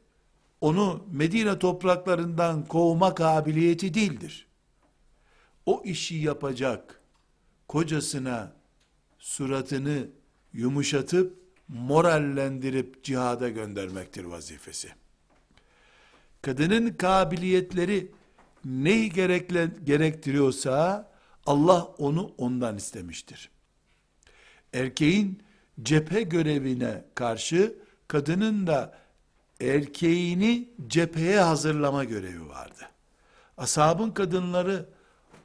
[0.62, 4.48] onu Medine topraklarından kovma kabiliyeti değildir.
[5.66, 7.02] O işi yapacak
[7.68, 8.59] kocasına
[9.20, 10.08] suratını
[10.54, 14.90] yumuşatıp morallendirip cihada göndermektir vazifesi.
[16.42, 18.12] Kadının kabiliyetleri
[18.66, 21.10] neyi gerekle, gerektiriyorsa
[21.46, 23.50] Allah onu ondan istemiştir.
[24.74, 25.44] Erkeğin
[25.82, 27.76] cephe görevine karşı
[28.08, 28.98] kadının da
[29.62, 32.90] erkeğini cepheye hazırlama görevi vardı.
[33.58, 34.90] Ashabın kadınları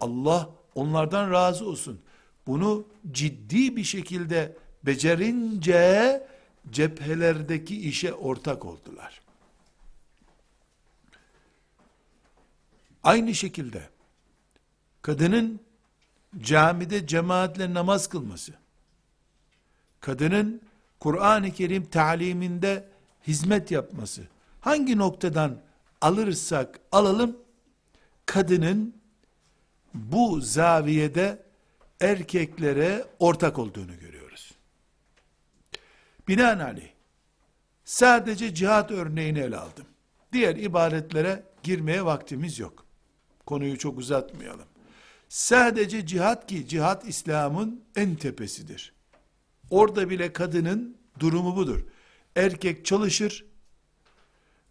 [0.00, 2.00] Allah onlardan razı olsun.
[2.46, 6.26] Bunu ciddi bir şekilde becerince
[6.70, 9.20] cephelerdeki işe ortak oldular.
[13.02, 13.88] Aynı şekilde
[15.02, 15.60] kadının
[16.38, 18.52] camide cemaatle namaz kılması,
[20.00, 20.62] kadının
[21.00, 22.88] Kur'an-ı Kerim taliminde
[23.26, 24.22] hizmet yapması,
[24.60, 25.60] hangi noktadan
[26.00, 27.36] alırsak alalım,
[28.26, 28.94] kadının
[29.94, 31.42] bu zaviyede
[32.00, 34.52] erkeklere ortak olduğunu görüyoruz.
[36.28, 36.90] Binaenaleyh,
[37.84, 39.86] sadece cihat örneğini ele aldım.
[40.32, 42.84] Diğer ibaretlere girmeye vaktimiz yok.
[43.46, 44.66] Konuyu çok uzatmayalım.
[45.28, 48.92] Sadece cihat ki cihat İslam'ın en tepesidir.
[49.70, 51.84] Orada bile kadının durumu budur
[52.36, 53.44] erkek çalışır,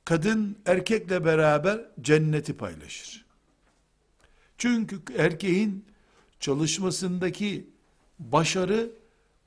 [0.05, 3.25] kadın erkekle beraber cenneti paylaşır.
[4.57, 5.85] Çünkü erkeğin
[6.43, 7.69] çalışmasındaki
[8.19, 8.91] başarı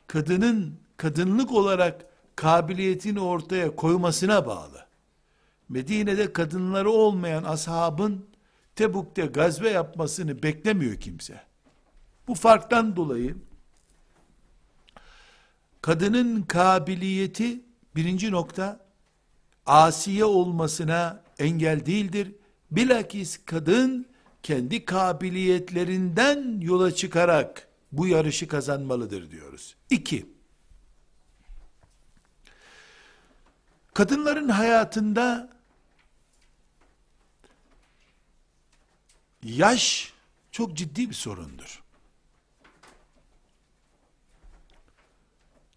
[0.06, 2.06] kadının kadınlık olarak
[2.36, 4.86] kabiliyetini ortaya koymasına bağlı.
[5.68, 8.26] Medine'de kadınları olmayan ashabın
[8.76, 11.40] Tebuk'te gazve yapmasını beklemiyor kimse.
[12.28, 13.36] Bu farktan dolayı
[15.82, 17.60] kadının kabiliyeti
[17.96, 18.80] birinci nokta
[19.66, 22.32] asiye olmasına engel değildir.
[22.70, 24.06] Bilakis kadın
[24.46, 29.76] kendi kabiliyetlerinden yola çıkarak bu yarışı kazanmalıdır diyoruz.
[29.90, 30.26] İki,
[33.94, 35.56] kadınların hayatında
[39.42, 40.12] yaş
[40.52, 41.82] çok ciddi bir sorundur.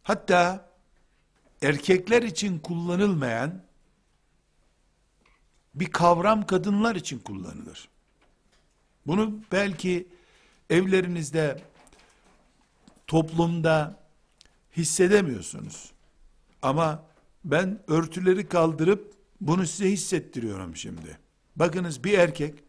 [0.03, 0.69] Hatta
[1.61, 3.63] erkekler için kullanılmayan
[5.75, 7.89] bir kavram kadınlar için kullanılır.
[9.07, 10.07] Bunu belki
[10.69, 11.61] evlerinizde,
[13.07, 13.99] toplumda
[14.77, 15.91] hissedemiyorsunuz.
[16.61, 17.03] Ama
[17.45, 21.17] ben örtüleri kaldırıp bunu size hissettiriyorum şimdi.
[21.55, 22.63] Bakınız bir erkek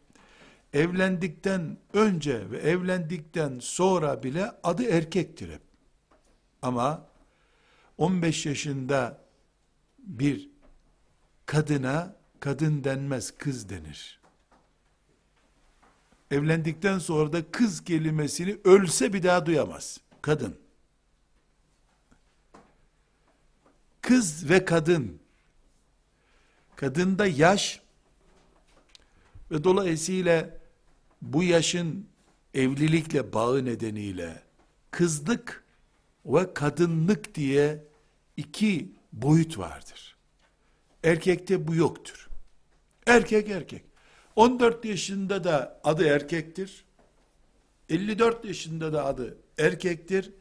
[0.72, 5.62] evlendikten önce ve evlendikten sonra bile adı erkektir hep.
[6.62, 7.06] Ama
[7.98, 9.24] 15 yaşında
[9.98, 10.50] bir
[11.46, 14.19] kadına kadın denmez kız denir.
[16.30, 20.00] Evlendikten sonra da kız kelimesini ölse bir daha duyamaz.
[20.22, 20.58] Kadın.
[24.02, 25.20] Kız ve kadın.
[26.76, 27.80] Kadında yaş
[29.50, 30.58] ve dolayısıyla
[31.22, 32.06] bu yaşın
[32.54, 34.42] evlilikle bağı nedeniyle
[34.90, 35.64] kızlık
[36.26, 37.84] ve kadınlık diye
[38.36, 40.16] iki boyut vardır.
[41.04, 42.28] Erkekte bu yoktur.
[43.06, 43.89] Erkek erkek.
[44.40, 46.84] 14 yaşında da adı erkektir.
[47.88, 50.32] 54 yaşında da adı erkektir.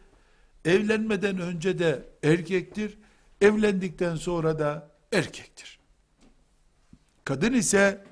[0.66, 2.98] Evlenmeden önce de erkektir.
[3.42, 5.80] Evlendikten sonra da erkektir.
[7.26, 8.04] Kadın ise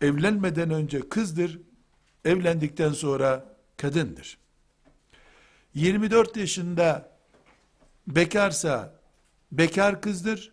[0.00, 1.60] evlenmeden önce kızdır.
[2.24, 4.38] Evlendikten sonra kadındır.
[5.74, 7.10] 24 yaşında
[8.06, 9.00] bekarsa
[9.52, 10.52] bekar kızdır.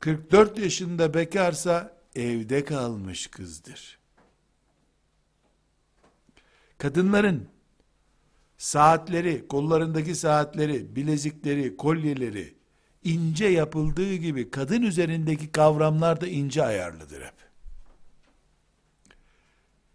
[0.00, 3.98] 44 yaşında bekarsa evde kalmış kızdır.
[6.78, 7.48] Kadınların
[8.56, 12.54] saatleri, kollarındaki saatleri, bilezikleri, kolyeleri
[13.04, 17.34] ince yapıldığı gibi kadın üzerindeki kavramlar da ince ayarlıdır hep.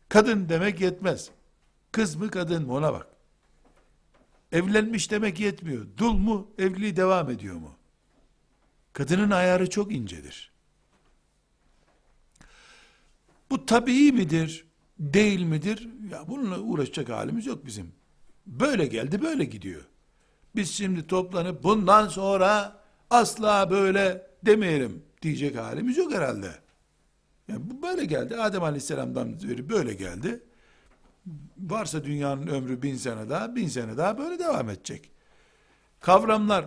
[0.09, 1.29] Kadın demek yetmez.
[1.91, 3.07] Kız mı kadın mı ona bak.
[4.51, 5.85] Evlenmiş demek yetmiyor.
[5.97, 7.75] Dul mu evliliği devam ediyor mu?
[8.93, 10.56] Kadının ayarı çok incedir.
[13.49, 14.67] Bu tabii midir?
[14.99, 15.89] Değil midir?
[16.11, 17.91] Ya bununla uğraşacak halimiz yok bizim.
[18.45, 19.81] Böyle geldi böyle gidiyor.
[20.55, 26.51] Biz şimdi toplanıp bundan sonra asla böyle demeyelim diyecek halimiz yok herhalde.
[27.47, 28.37] Yani bu böyle geldi.
[28.37, 30.43] Adem Aleyhisselam'dan beri böyle geldi.
[31.57, 35.11] Varsa dünyanın ömrü bin sene daha, bin sene daha böyle devam edecek.
[35.99, 36.65] Kavramlar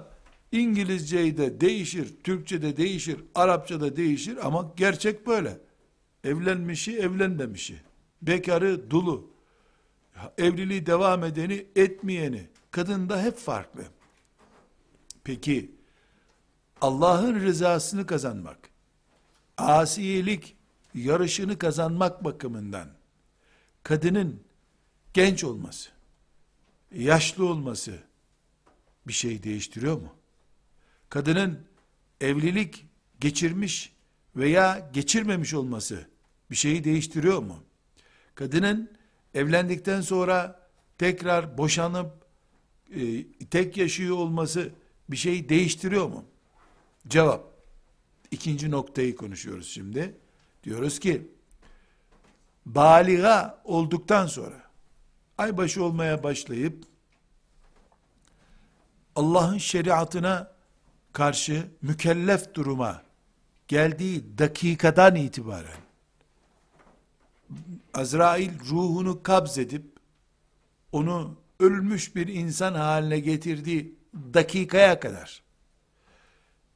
[0.52, 5.58] İngilizce'de değişir, Türkçe'de değişir, Arapça'da değişir ama gerçek böyle.
[6.24, 7.80] Evlenmişi, evlenmemişi,
[8.22, 9.30] bekarı, dulu,
[10.38, 13.84] evliliği devam edeni, etmeyeni, kadın da hep farklı.
[15.24, 15.70] Peki,
[16.80, 18.58] Allah'ın rızasını kazanmak,
[19.58, 20.56] asiyelik
[20.94, 22.88] yarışını kazanmak bakımından,
[23.82, 24.42] kadının
[25.14, 25.90] genç olması,
[26.94, 27.98] yaşlı olması
[29.06, 30.14] bir şey değiştiriyor mu?
[31.08, 31.66] Kadının
[32.20, 32.86] evlilik
[33.20, 33.92] geçirmiş
[34.36, 36.09] veya geçirmemiş olması
[36.50, 37.56] bir şeyi değiştiriyor mu?
[38.34, 38.90] Kadının
[39.34, 42.12] evlendikten sonra tekrar boşanıp
[42.94, 44.72] e, tek yaşıyor olması
[45.10, 46.24] bir şeyi değiştiriyor mu?
[47.08, 47.50] Cevap.
[48.30, 50.16] İkinci noktayı konuşuyoruz şimdi.
[50.64, 51.28] Diyoruz ki
[52.66, 54.62] baliga olduktan sonra
[55.38, 56.84] aybaşı olmaya başlayıp
[59.16, 60.52] Allah'ın şeriatına
[61.12, 63.02] karşı mükellef duruma
[63.68, 65.89] geldiği dakikadan itibaren
[67.94, 69.84] Azrail ruhunu kabz edip
[70.92, 73.94] onu ölmüş bir insan haline getirdiği
[74.34, 75.42] dakikaya kadar.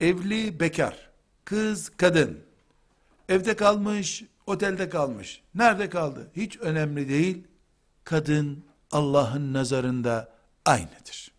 [0.00, 1.10] Evli bekar,
[1.44, 2.40] kız kadın,
[3.28, 6.30] evde kalmış, otelde kalmış, nerede kaldı?
[6.36, 7.44] Hiç önemli değil,
[8.04, 10.32] kadın Allah'ın nazarında
[10.64, 11.30] aynıdır.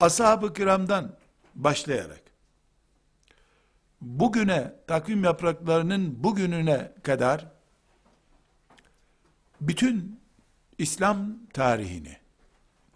[0.00, 1.16] Ashab-ı kiramdan
[1.54, 2.23] başlayarak
[4.04, 7.46] bugüne takvim yapraklarının bugününe kadar
[9.60, 10.20] bütün
[10.78, 12.16] İslam tarihini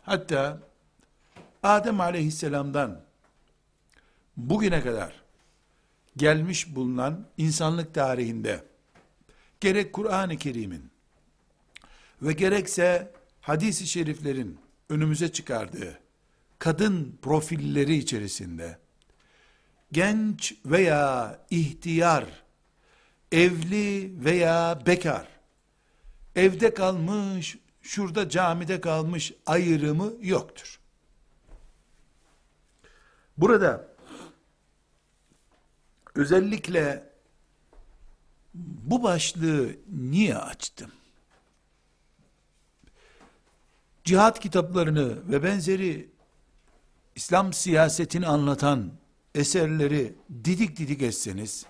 [0.02, 0.60] hatta
[1.62, 3.00] Adem aleyhisselamdan
[4.36, 5.22] bugüne kadar
[6.16, 8.64] gelmiş bulunan insanlık tarihinde
[9.60, 10.90] gerek Kur'an-ı Kerim'in
[12.22, 15.98] ve gerekse hadis-i şeriflerin önümüze çıkardığı
[16.58, 18.78] kadın profilleri içerisinde
[19.92, 22.24] genç veya ihtiyar,
[23.32, 25.28] evli veya bekar,
[26.36, 30.80] evde kalmış, şurada camide kalmış ayrımı yoktur.
[33.38, 33.88] Burada
[36.14, 37.08] özellikle
[38.54, 40.92] bu başlığı niye açtım?
[44.04, 46.10] Cihat kitaplarını ve benzeri
[47.14, 48.92] İslam siyasetini anlatan
[49.38, 50.14] eserleri
[50.44, 51.66] didik didik etseniz,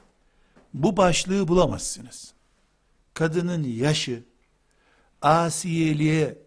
[0.74, 2.34] bu başlığı bulamazsınız.
[3.14, 4.24] Kadının yaşı,
[5.22, 6.38] asiyeliğe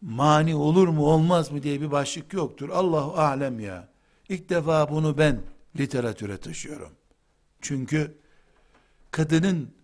[0.00, 2.68] mani olur mu olmaz mı diye bir başlık yoktur.
[2.68, 3.88] Allahu alem ya.
[4.28, 5.40] İlk defa bunu ben
[5.78, 6.92] literatüre taşıyorum.
[7.60, 8.18] Çünkü
[9.10, 9.74] kadının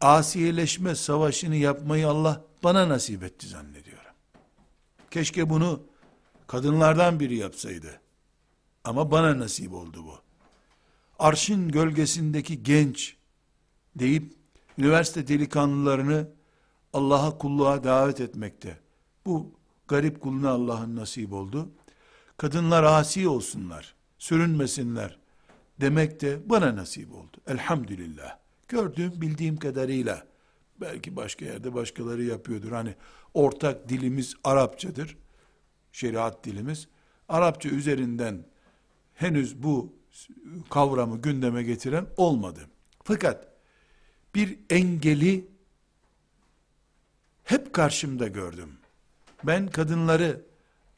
[0.00, 4.12] asiyeleşme savaşını yapmayı Allah bana nasip etti zannediyorum.
[5.10, 5.82] Keşke bunu
[6.46, 8.00] kadınlardan biri yapsaydı.
[8.84, 10.25] Ama bana nasip oldu bu.
[11.18, 13.16] Arşın gölgesindeki genç
[13.96, 14.32] deyip
[14.78, 16.28] üniversite delikanlılarını
[16.92, 18.78] Allah'a kulluğa davet etmekte.
[19.26, 19.52] Bu
[19.88, 21.70] garip kuluna Allah'ın nasip oldu.
[22.36, 25.18] Kadınlar asi olsunlar, sürünmesinler
[25.80, 27.36] demek de bana nasip oldu.
[27.46, 28.38] Elhamdülillah.
[28.68, 30.26] Gördüğüm, bildiğim kadarıyla,
[30.80, 32.72] belki başka yerde başkaları yapıyordur.
[32.72, 32.94] Hani
[33.34, 35.16] ortak dilimiz Arapçadır,
[35.92, 36.88] şeriat dilimiz.
[37.28, 38.44] Arapça üzerinden
[39.14, 39.95] henüz bu
[40.70, 42.60] kavramı gündeme getiren olmadı.
[43.04, 43.48] Fakat
[44.34, 45.48] bir engeli
[47.44, 48.78] hep karşımda gördüm.
[49.44, 50.42] Ben kadınları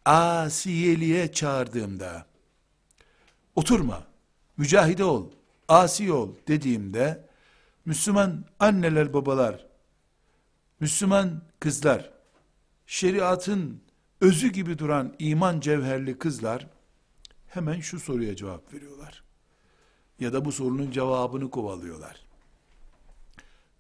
[0.05, 2.27] asiyeliğe çağırdığımda,
[3.57, 4.07] oturma,
[4.57, 5.31] mücahide ol,
[5.69, 7.29] asi ol dediğimde,
[7.85, 9.67] Müslüman anneler babalar,
[10.81, 12.11] Müslüman kızlar,
[12.87, 13.81] şeriatın
[14.21, 16.67] özü gibi duran iman cevherli kızlar,
[17.49, 19.25] hemen şu soruya cevap veriyorlar.
[20.21, 22.27] Ya da bu sorunun cevabını kovalıyorlar.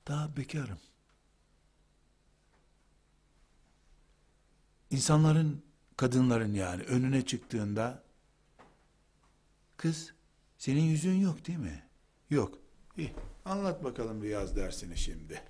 [0.08, 0.78] Daha bekarım.
[4.90, 5.62] İnsanların,
[5.96, 8.02] kadınların yani önüne çıktığında,
[9.76, 10.12] kız
[10.58, 11.82] senin yüzün yok değil mi?
[12.30, 12.58] Yok.
[12.96, 13.14] İyi,
[13.44, 15.42] anlat bakalım bir yaz dersini şimdi.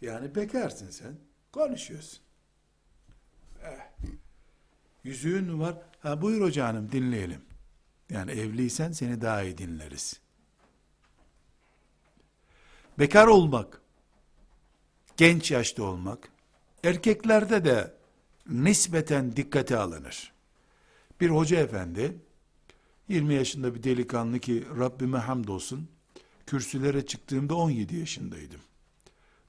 [0.00, 1.16] Yani bekarsın sen,
[1.52, 2.20] konuşuyorsun.
[3.62, 4.18] Eh.
[5.04, 5.76] Yüzüğün var.
[6.00, 7.40] Ha buyur hocanım dinleyelim.
[8.10, 10.20] Yani evliysen seni daha iyi dinleriz.
[12.98, 13.80] Bekar olmak,
[15.16, 16.28] genç yaşta olmak,
[16.84, 17.94] erkeklerde de
[18.48, 20.32] nispeten dikkate alınır.
[21.20, 22.16] Bir hoca efendi,
[23.08, 25.88] 20 yaşında bir delikanlı ki Rabbime hamdolsun,
[26.46, 28.60] kürsülere çıktığımda 17 yaşındaydım.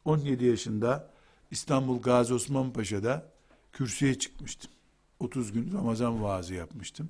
[0.05, 1.11] 17 yaşında
[1.51, 3.31] İstanbul Gazi Osman Paşa'da
[3.71, 4.74] kürsüye çıkmıştım.
[5.19, 7.09] 30 gün Ramazan vaazı yapmıştım.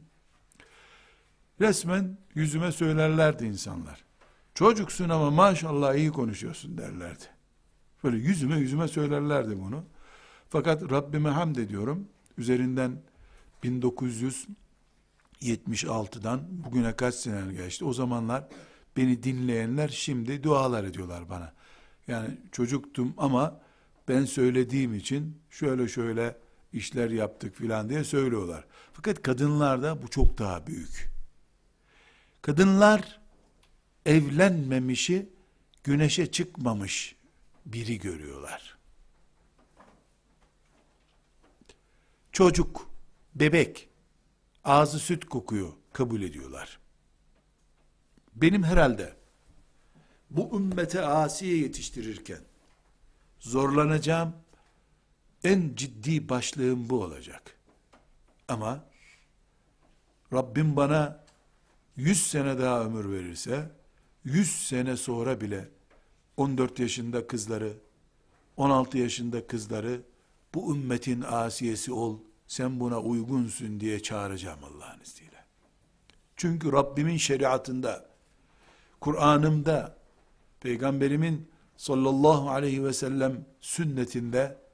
[1.61, 4.05] Resmen yüzüme söylerlerdi insanlar.
[4.53, 7.23] Çocuksun ama maşallah iyi konuşuyorsun derlerdi.
[8.03, 9.83] Böyle yüzüme yüzüme söylerlerdi bunu.
[10.49, 12.07] Fakat Rabbime hamd ediyorum.
[12.37, 13.01] Üzerinden
[13.63, 17.85] 1976'dan bugüne kaç sene geçti.
[17.85, 18.47] O zamanlar
[18.97, 21.53] beni dinleyenler şimdi dualar ediyorlar bana.
[22.07, 23.59] Yani çocuktum ama
[24.07, 26.37] ben söylediğim için şöyle şöyle
[26.75, 28.65] işler yaptık filan diye söylüyorlar.
[28.93, 31.09] Fakat kadınlarda bu çok daha büyük.
[32.41, 33.19] Kadınlar
[34.05, 35.29] evlenmemişi
[35.83, 37.15] güneşe çıkmamış
[37.65, 38.77] biri görüyorlar.
[42.31, 42.89] Çocuk,
[43.35, 43.89] bebek,
[44.63, 46.79] ağzı süt kokuyor kabul ediyorlar.
[48.35, 49.13] Benim herhalde
[50.29, 52.41] bu ümmete asiye yetiştirirken
[53.39, 54.33] zorlanacağım
[55.45, 57.57] en ciddi başlığım bu olacak.
[58.47, 58.85] Ama
[60.33, 61.23] Rabbim bana
[61.95, 63.71] 100 sene daha ömür verirse
[64.23, 65.69] 100 sene sonra bile
[66.37, 67.73] 14 yaşında kızları
[68.57, 70.01] 16 yaşında kızları
[70.53, 75.45] bu ümmetin asiyesi ol sen buna uygunsun diye çağıracağım Allah'ın izniyle.
[76.35, 78.09] Çünkü Rabbimin şeriatında
[79.01, 79.97] Kur'an'ımda
[80.59, 84.64] peygamberimin sallallahu aleyhi ve sellem sünnetinde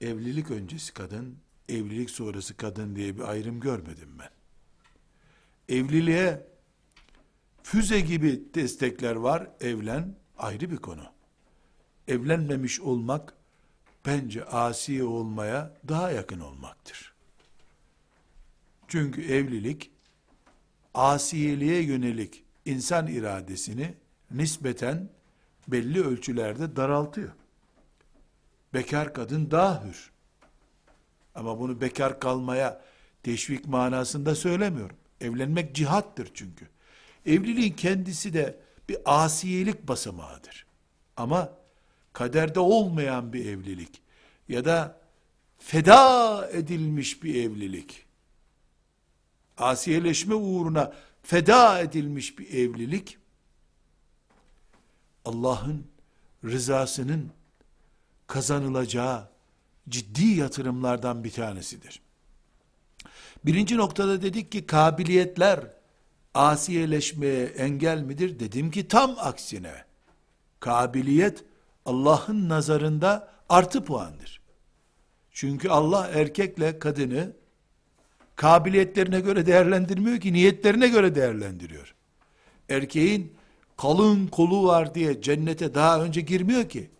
[0.00, 1.38] evlilik öncesi kadın,
[1.68, 4.30] evlilik sonrası kadın diye bir ayrım görmedim ben.
[5.76, 6.46] Evliliğe
[7.62, 11.04] füze gibi destekler var, evlen ayrı bir konu.
[12.08, 13.34] Evlenmemiş olmak,
[14.06, 17.14] bence asiye olmaya daha yakın olmaktır.
[18.88, 19.90] Çünkü evlilik,
[20.94, 23.94] asiyeliğe yönelik insan iradesini
[24.30, 25.08] nispeten
[25.68, 27.32] belli ölçülerde daraltıyor.
[28.74, 30.10] Bekar kadın daha hür.
[31.34, 32.80] Ama bunu bekar kalmaya
[33.22, 34.96] teşvik manasında söylemiyorum.
[35.20, 36.68] Evlenmek cihattır çünkü.
[37.26, 40.66] Evliliğin kendisi de bir asiyelik basamağıdır.
[41.16, 41.52] Ama
[42.12, 44.02] kaderde olmayan bir evlilik
[44.48, 45.00] ya da
[45.58, 48.06] feda edilmiş bir evlilik,
[49.58, 50.92] asiyeleşme uğruna
[51.22, 53.18] feda edilmiş bir evlilik,
[55.24, 55.86] Allah'ın
[56.44, 57.30] rızasının
[58.30, 59.28] kazanılacağı
[59.88, 62.00] ciddi yatırımlardan bir tanesidir.
[63.44, 65.60] Birinci noktada dedik ki kabiliyetler
[66.34, 68.40] asiyeleşmeye engel midir?
[68.40, 69.84] Dedim ki tam aksine.
[70.60, 71.44] Kabiliyet
[71.84, 74.40] Allah'ın nazarında artı puandır.
[75.30, 77.32] Çünkü Allah erkekle kadını
[78.36, 81.94] kabiliyetlerine göre değerlendirmiyor ki niyetlerine göre değerlendiriyor.
[82.68, 83.36] Erkeğin
[83.76, 86.90] kalın kolu var diye cennete daha önce girmiyor ki.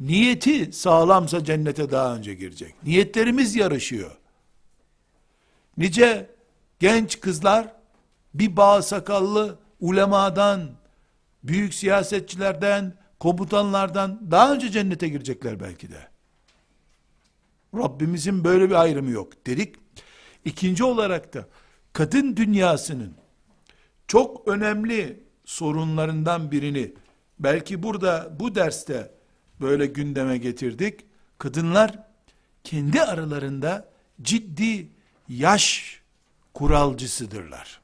[0.00, 2.74] Niyeti sağlamsa cennete daha önce girecek.
[2.84, 4.18] Niyetlerimiz yarışıyor.
[5.76, 6.30] Nice
[6.80, 7.72] genç kızlar
[8.34, 10.70] bir bağ sakallı ulemadan,
[11.44, 16.08] büyük siyasetçilerden, komutanlardan daha önce cennete girecekler belki de.
[17.74, 19.74] Rabbimizin böyle bir ayrımı yok dedik.
[20.44, 21.46] İkinci olarak da
[21.92, 23.14] kadın dünyasının
[24.08, 26.92] çok önemli sorunlarından birini
[27.38, 29.10] belki burada bu derste
[29.60, 31.00] böyle gündeme getirdik.
[31.38, 31.98] Kadınlar
[32.64, 33.88] kendi aralarında
[34.22, 34.88] ciddi
[35.28, 36.00] yaş
[36.54, 37.80] kuralcısıdırlar.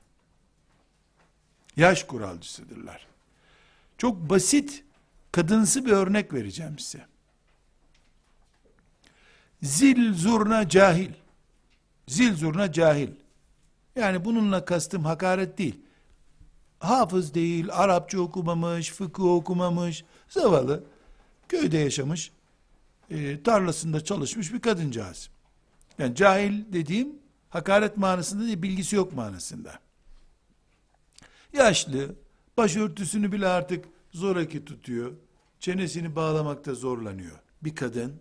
[1.76, 3.06] Yaş kuralcısıdırlar.
[3.98, 4.84] Çok basit
[5.32, 7.06] kadınsı bir örnek vereceğim size.
[9.62, 11.10] Zil zurna cahil.
[12.08, 13.10] Zil zurna cahil.
[13.96, 15.80] Yani bununla kastım hakaret değil.
[16.78, 20.84] Hafız değil, Arapça okumamış, fıkıh okumamış, zavallı,
[21.50, 22.32] köyde yaşamış,
[23.10, 25.30] e, tarlasında çalışmış bir kadıncağız.
[25.98, 27.08] Yani cahil dediğim
[27.48, 29.78] hakaret manasında değil, bilgisi yok manasında.
[31.52, 32.14] Yaşlı,
[32.56, 35.12] başörtüsünü bile artık zoraki tutuyor,
[35.60, 37.38] çenesini bağlamakta zorlanıyor.
[37.62, 38.20] Bir kadın,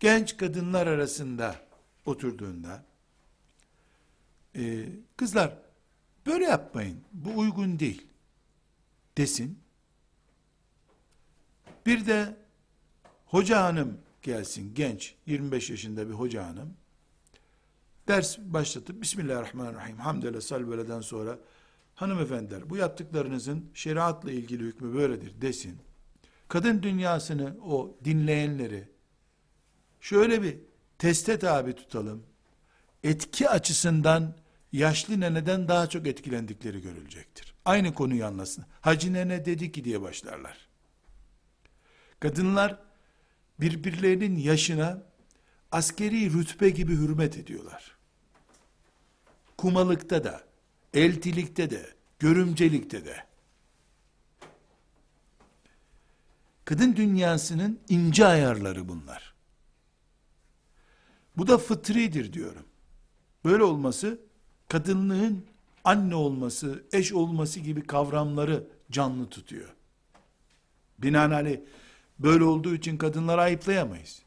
[0.00, 1.56] genç kadınlar arasında
[2.06, 2.84] oturduğunda,
[4.56, 5.58] e, kızlar
[6.26, 8.06] böyle yapmayın, bu uygun değil
[9.18, 9.61] desin.
[11.86, 12.36] Bir de
[13.26, 16.74] hoca hanım gelsin, genç, 25 yaşında bir hoca hanım,
[18.08, 21.38] ders başlatıp Bismillahirrahmanirrahim, hamdele salveleden sonra
[21.94, 25.78] hanımefendiler bu yaptıklarınızın şeriatla ilgili hükmü böyledir desin.
[26.48, 28.88] Kadın dünyasını o dinleyenleri
[30.00, 30.58] şöyle bir
[30.98, 32.22] teste tabi tutalım.
[33.04, 34.36] Etki açısından
[34.72, 37.54] yaşlı neneden daha çok etkilendikleri görülecektir.
[37.64, 38.64] Aynı konuyu anlasın.
[38.80, 40.71] Hacı nene dedi ki diye başlarlar.
[42.22, 42.78] Kadınlar
[43.60, 45.02] birbirlerinin yaşına
[45.72, 47.96] askeri rütbe gibi hürmet ediyorlar.
[49.58, 50.44] Kumalıkta da,
[50.94, 53.16] eltilikte de, görümcelikte de.
[56.64, 59.34] Kadın dünyasının ince ayarları bunlar.
[61.36, 62.66] Bu da fıtridir diyorum.
[63.44, 64.20] Böyle olması,
[64.68, 65.46] kadınlığın
[65.84, 69.74] anne olması, eş olması gibi kavramları canlı tutuyor.
[70.98, 71.60] Binaenaleyh
[72.18, 74.22] böyle olduğu için kadınları ayıplayamayız.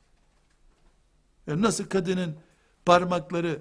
[1.47, 2.35] Yani nasıl kadının
[2.85, 3.59] parmakları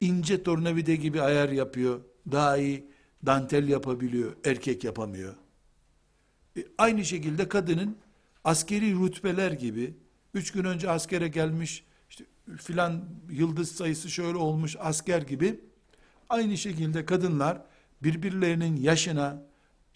[0.00, 2.00] ince tornavide gibi ayar yapıyor,
[2.32, 2.86] daha iyi
[3.26, 5.34] dantel yapabiliyor, erkek yapamıyor.
[6.56, 7.96] E, aynı şekilde kadının
[8.44, 9.94] askeri rütbeler gibi,
[10.34, 12.24] üç gün önce askere gelmiş, işte
[12.56, 15.60] filan yıldız sayısı şöyle olmuş asker gibi,
[16.28, 17.62] aynı şekilde kadınlar
[18.02, 19.42] birbirlerinin yaşına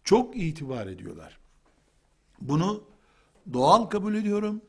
[0.04, 1.38] çok itibar ediyorlar.
[2.40, 2.84] Bunu
[3.52, 4.62] doğal kabul ediyorum.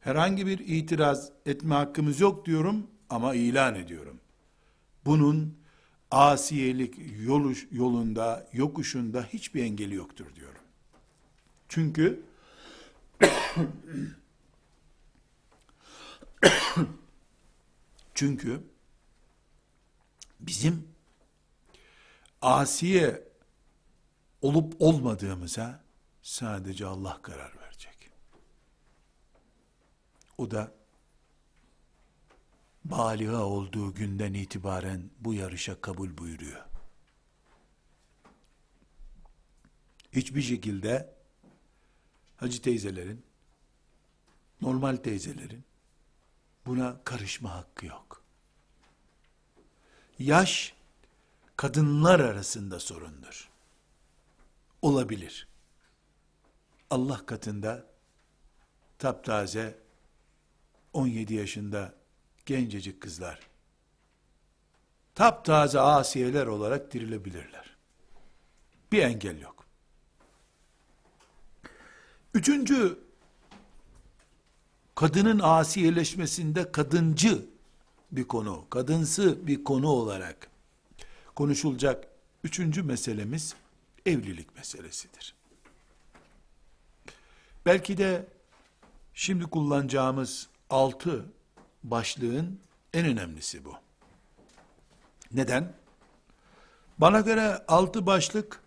[0.00, 4.20] Herhangi bir itiraz etme hakkımız yok diyorum ama ilan ediyorum.
[5.04, 5.58] Bunun
[6.10, 6.94] asiyelik
[7.26, 10.60] yoluş, yolunda, yokuşunda hiçbir engeli yoktur diyorum.
[11.68, 12.22] Çünkü
[18.14, 18.60] çünkü
[20.40, 20.88] bizim
[22.42, 23.28] asiye
[24.42, 25.87] olup olmadığımıza
[26.28, 28.10] sadece Allah karar verecek.
[30.38, 30.74] O da
[32.84, 36.64] baliga olduğu günden itibaren bu yarışa kabul buyuruyor.
[40.12, 41.14] Hiçbir şekilde
[42.36, 43.24] hacı teyzelerin,
[44.60, 45.64] normal teyzelerin
[46.66, 48.22] buna karışma hakkı yok.
[50.18, 50.74] Yaş
[51.56, 53.50] kadınlar arasında sorundur.
[54.82, 55.48] Olabilir.
[56.90, 57.86] Allah katında
[58.98, 59.78] taptaze
[60.92, 61.94] 17 yaşında
[62.46, 63.48] gencecik kızlar
[65.18, 67.76] taptaze asiyeler olarak dirilebilirler.
[68.92, 69.64] Bir engel yok.
[72.34, 72.98] Üçüncü,
[74.94, 77.46] kadının asiyeleşmesinde kadıncı
[78.12, 80.50] bir konu, kadınsı bir konu olarak
[81.34, 82.08] konuşulacak
[82.44, 83.54] üçüncü meselemiz
[84.06, 85.37] evlilik meselesidir.
[87.68, 88.26] Belki de
[89.14, 91.24] şimdi kullanacağımız altı
[91.82, 92.60] başlığın
[92.94, 93.74] en önemlisi bu.
[95.32, 95.72] Neden?
[96.98, 98.60] Bana göre altı başlık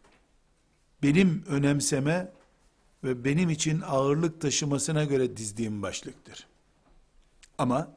[1.04, 2.32] benim önemseme
[3.04, 6.47] ve benim için ağırlık taşımasına göre dizdiğim başlıktır.
[7.58, 7.91] Ama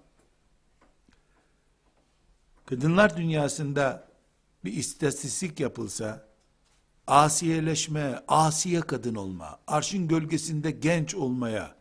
[2.66, 4.08] kadınlar dünyasında
[4.64, 6.33] bir istatistik yapılsa
[7.06, 11.74] asiyeleşme, asiye kadın olma, arşın gölgesinde genç olmaya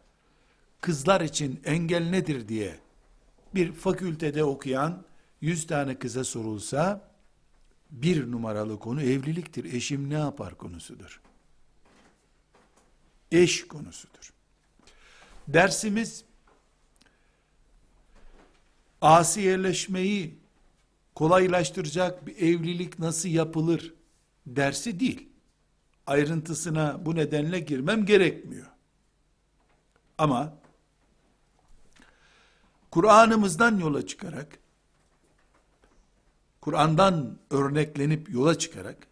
[0.82, 2.80] kızlar için engel nedir diye
[3.56, 5.06] bir fakültede okuyan
[5.42, 7.12] 100 tane kıza sorulsa
[7.92, 9.74] bir numaralı konu evliliktir.
[9.74, 11.22] Eşim ne yapar konusudur.
[13.32, 14.34] Eş konusudur.
[15.48, 16.24] Dersimiz
[19.02, 20.40] asiyeleşmeyi
[21.16, 23.94] kolaylaştıracak bir evlilik nasıl yapılır
[24.48, 25.30] dersi değil.
[26.08, 28.68] Ayrıntısına bu nedenle girmem gerekmiyor.
[30.18, 30.58] Ama
[32.92, 34.60] Kur'an'ımızdan yola çıkarak
[36.62, 39.08] Kur'an'dan örneklenip yola çıkarak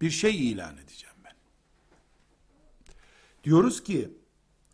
[0.00, 1.34] bir şey ilan edeceğim ben.
[3.44, 4.10] Diyoruz ki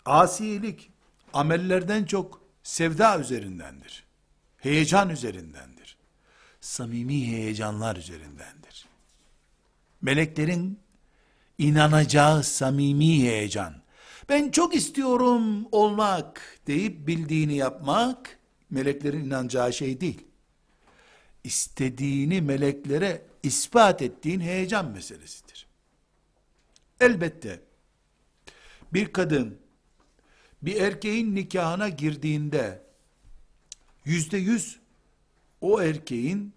[0.04, 0.90] asiyelik
[1.32, 4.04] amellerden çok sevda üzerindendir.
[4.56, 5.96] Heyecan üzerindendir.
[6.60, 8.63] Samimi heyecanlar üzerindendir.
[10.04, 10.80] Meleklerin
[11.58, 13.82] inanacağı samimi heyecan.
[14.28, 18.38] Ben çok istiyorum olmak deyip bildiğini yapmak
[18.70, 20.26] meleklerin inanacağı şey değil
[21.44, 25.66] istediğini meleklere ispat ettiğin heyecan meselesidir.
[27.00, 27.60] Elbette
[28.92, 29.58] bir kadın
[30.62, 32.82] bir erkeğin nikahına girdiğinde
[34.04, 34.80] yüzde yüz
[35.60, 36.52] o erkeğin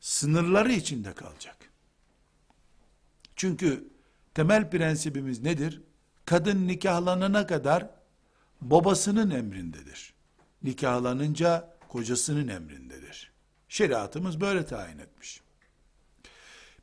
[0.00, 1.61] sınırları içinde kalacak.
[3.42, 3.88] Çünkü
[4.34, 5.82] temel prensibimiz nedir?
[6.24, 7.90] Kadın nikahlanana kadar
[8.60, 10.14] babasının emrindedir.
[10.62, 13.32] Nikahlanınca kocasının emrindedir.
[13.68, 15.40] Şeriatımız böyle tayin etmiş.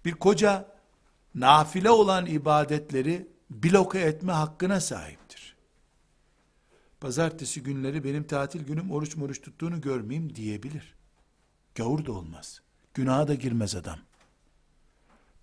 [0.06, 0.76] Bir koca
[1.36, 5.56] nafile olan ibadetleri bloke etme hakkına sahiptir.
[7.02, 10.96] Pazartesi günleri benim tatil günüm oruç moruç tuttuğunu görmeyeyim diyebilir.
[11.76, 12.62] Gavur da olmaz.
[12.94, 14.09] Günaha da girmez adam.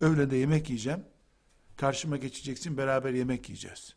[0.00, 1.04] Öğlede yemek yiyeceğim.
[1.76, 3.94] Karşıma geçeceksin beraber yemek yiyeceğiz.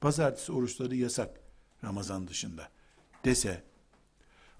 [0.00, 1.40] Pazartesi oruçları yasak
[1.84, 2.68] Ramazan dışında
[3.24, 3.62] dese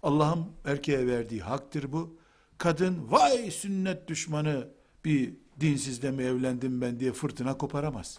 [0.03, 2.19] Allah'ın erkeğe verdiği haktır bu.
[2.59, 4.69] Kadın vay sünnet düşmanı
[5.05, 8.19] bir dinsizle mi evlendim ben diye fırtına koparamaz.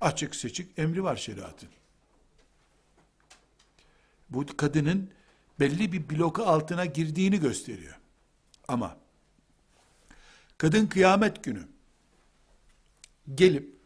[0.00, 1.68] Açık seçik emri var şeriatın.
[4.30, 5.10] Bu kadının
[5.60, 7.98] belli bir bloka altına girdiğini gösteriyor.
[8.68, 8.96] Ama
[10.58, 11.68] kadın kıyamet günü
[13.34, 13.78] gelip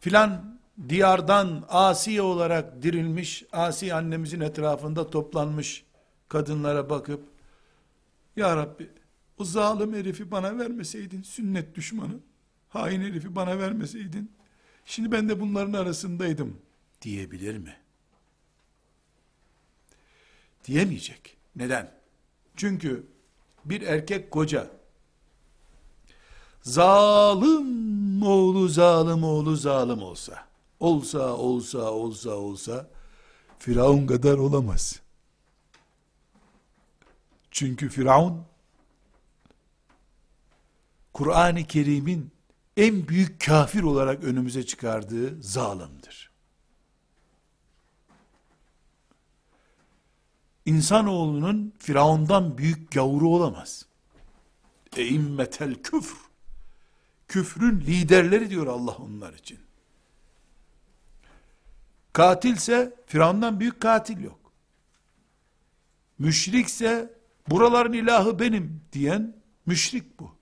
[0.00, 5.84] filan diyardan Asiye olarak dirilmiş, Asiye annemizin etrafında toplanmış
[6.28, 7.24] kadınlara bakıp,
[8.36, 8.90] Ya Rabbi,
[9.38, 12.20] o zalim herifi bana vermeseydin, sünnet düşmanı,
[12.68, 14.32] hain herifi bana vermeseydin,
[14.84, 16.60] şimdi ben de bunların arasındaydım,
[17.02, 17.76] diyebilir mi?
[20.64, 21.36] Diyemeyecek.
[21.56, 21.92] Neden?
[22.56, 23.06] Çünkü
[23.64, 24.70] bir erkek koca,
[26.62, 30.46] zalim oğlu zalim oğlu zalim olsa,
[30.80, 32.90] olsa olsa olsa olsa
[33.58, 35.00] Firavun kadar olamaz.
[37.50, 38.44] Çünkü Firavun
[41.12, 42.30] Kur'an-ı Kerim'in
[42.76, 46.29] en büyük kafir olarak önümüze çıkardığı zalimdir.
[50.70, 53.86] İnsanoğlunun Firavundan büyük gavuru olamaz.
[54.96, 56.16] Eimmetel küfr.
[57.28, 59.58] Küfrün liderleri diyor Allah onlar için.
[62.12, 64.52] Katilse Firavundan büyük katil yok.
[66.18, 67.14] Müşrikse
[67.48, 70.34] buraların ilahı benim diyen müşrik bu.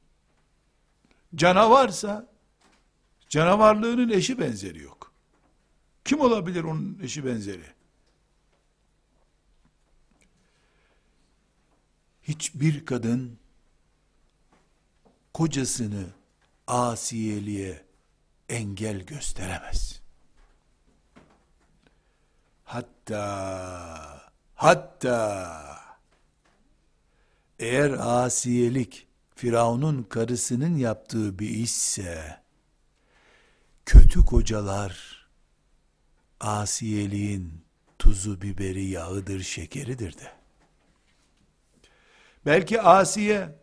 [1.34, 2.28] Canavarsa
[3.28, 5.12] canavarlığının eşi benzeri yok.
[6.04, 7.77] Kim olabilir onun eşi benzeri?
[12.28, 13.38] Hiçbir kadın
[15.34, 16.06] kocasını
[16.66, 17.84] asiyeliğe
[18.48, 20.00] engel gösteremez.
[22.64, 25.78] Hatta hatta
[27.58, 32.40] eğer asiyelik Firavun'un karısının yaptığı bir işse
[33.86, 35.26] kötü kocalar
[36.40, 37.64] asiyeliğin
[37.98, 40.37] tuzu biberi yağıdır şekeridir de.
[42.48, 43.58] Belki Asiye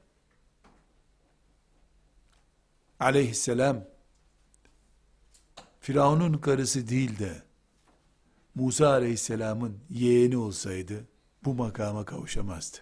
[3.00, 3.86] aleyhisselam
[5.80, 7.44] Firavun'un karısı değil de
[8.56, 11.08] Musa aleyhisselamın yeğeni olsaydı
[11.46, 12.78] bu makama kavuşamazdı.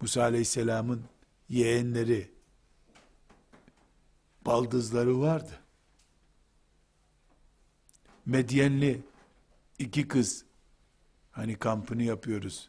[0.00, 1.04] Musa aleyhisselamın
[1.48, 2.30] yeğenleri
[4.46, 5.60] baldızları vardı.
[8.26, 9.02] Medyenli
[9.78, 10.44] iki kız
[11.32, 12.68] hani kampını yapıyoruz.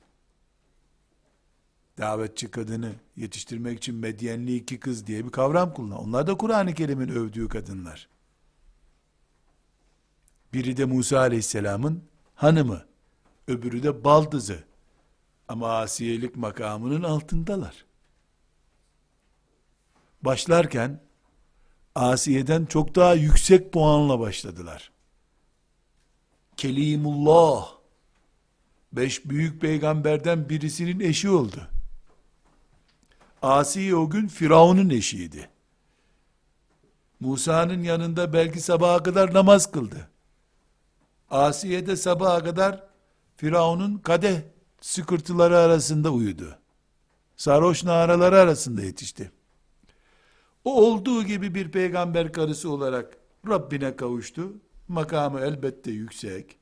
[1.98, 6.00] Davetçi kadını yetiştirmek için medyenli iki kız diye bir kavram kullan.
[6.00, 8.10] Onlar da Kur'an-ı Kerim'in övdüğü kadınlar.
[10.54, 12.04] Biri de Musa Aleyhisselam'ın
[12.36, 12.86] hanımı,
[13.48, 14.64] öbürü de baldızı.
[15.48, 17.86] Ama asiyelik makamının altındalar.
[20.22, 21.02] Başlarken
[21.96, 24.92] Asiye'den çok daha yüksek puanla başladılar.
[26.58, 27.73] Kelimullah
[28.94, 31.68] beş büyük peygamberden birisinin eşi oldu.
[33.42, 35.50] Asiye o gün Firavun'un eşiydi.
[37.20, 40.10] Musa'nın yanında belki sabaha kadar namaz kıldı.
[41.30, 42.84] Asiye de sabaha kadar
[43.38, 44.42] Firavun'un kadeh
[44.82, 46.58] sıkırtıları arasında uyudu.
[47.38, 49.32] Sarhoş naraları arasında yetişti.
[50.66, 53.18] O olduğu gibi bir peygamber karısı olarak
[53.48, 54.54] Rabbine kavuştu.
[54.88, 56.56] Makamı elbette yüksek.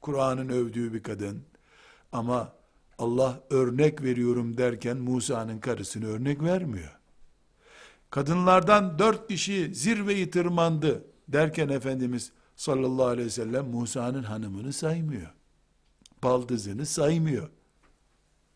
[0.00, 1.42] Kur'an'ın övdüğü bir kadın.
[2.12, 2.52] Ama
[2.98, 6.98] Allah örnek veriyorum derken Musa'nın karısını örnek vermiyor.
[8.10, 15.32] Kadınlardan dört kişi zirveyi tırmandı derken Efendimiz sallallahu aleyhi ve sellem Musa'nın hanımını saymıyor.
[16.22, 17.48] Baldızını saymıyor.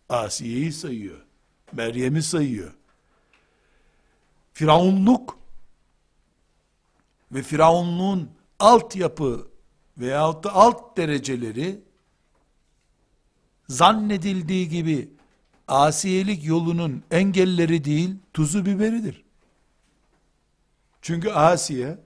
[0.08, 1.18] Asiye'yi sayıyor.
[1.72, 2.72] Meryem'i sayıyor.
[4.52, 5.38] Firavunluk
[7.32, 9.48] ve Firavunluğun altyapı
[9.98, 11.82] veyahut da alt dereceleri
[13.72, 15.08] zannedildiği gibi
[15.68, 19.24] asiyelik yolunun engelleri değil, tuzu biberidir.
[21.02, 21.98] Çünkü Asiye,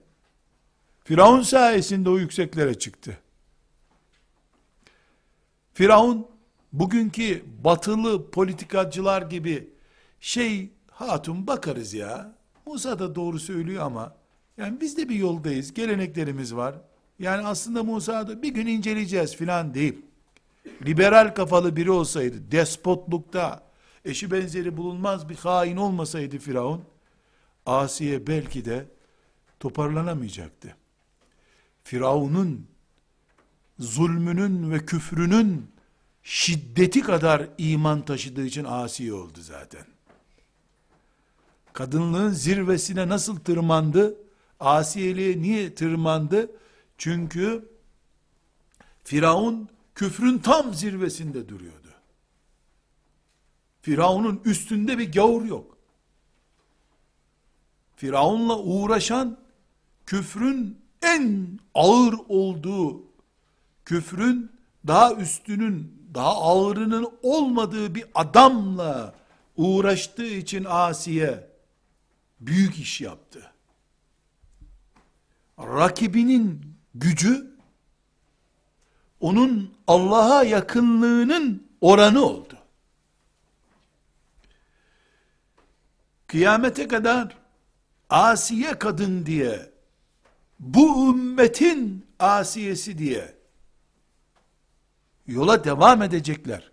[1.04, 3.18] Firavun sayesinde o yükseklere çıktı.
[5.74, 6.26] Firavun,
[6.72, 9.70] bugünkü batılı politikacılar gibi,
[10.20, 12.34] şey, hatun bakarız ya,
[12.66, 14.16] Musa da doğru söylüyor ama,
[14.56, 16.74] yani biz de bir yoldayız, geleneklerimiz var.
[17.18, 20.04] Yani aslında Musa da bir gün inceleyeceğiz filan deyip,
[20.86, 23.62] liberal kafalı biri olsaydı, despotlukta,
[24.04, 26.84] eşi benzeri bulunmaz bir hain olmasaydı Firavun,
[27.66, 28.86] Asiye belki de
[29.60, 30.76] toparlanamayacaktı.
[31.84, 32.66] Firavun'un
[33.78, 35.70] zulmünün ve küfrünün
[36.22, 39.84] şiddeti kadar iman taşıdığı için asi oldu zaten.
[41.72, 44.16] Kadınlığın zirvesine nasıl tırmandı?
[44.60, 46.50] Asiyeliğe niye tırmandı?
[46.98, 47.68] Çünkü
[49.04, 51.88] Firavun küfrün tam zirvesinde duruyordu.
[53.82, 55.78] Firavun'un üstünde bir gavur yok.
[57.96, 59.38] Firavun'la uğraşan
[60.06, 63.02] küfrün en ağır olduğu,
[63.84, 64.52] küfrün
[64.86, 69.14] daha üstünün, daha ağırının olmadığı bir adamla
[69.56, 71.50] uğraştığı için Asiye
[72.40, 73.52] büyük iş yaptı.
[75.58, 77.55] Rakibinin gücü
[79.20, 82.54] onun Allah'a yakınlığının oranı oldu.
[86.26, 87.36] Kıyamete kadar
[88.10, 89.70] asiye kadın diye
[90.60, 93.34] bu ümmetin asiyesi diye
[95.26, 96.70] yola devam edecekler.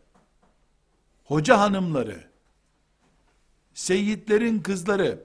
[1.24, 2.28] Hoca hanımları,
[3.74, 5.24] seyitlerin kızları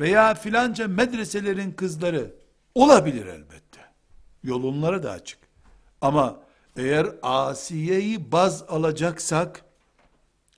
[0.00, 2.34] veya filanca medreselerin kızları
[2.74, 3.80] olabilir elbette.
[4.42, 5.47] Yol onlara da açık.
[6.00, 6.40] Ama
[6.76, 9.64] eğer Asiye'yi baz alacaksak,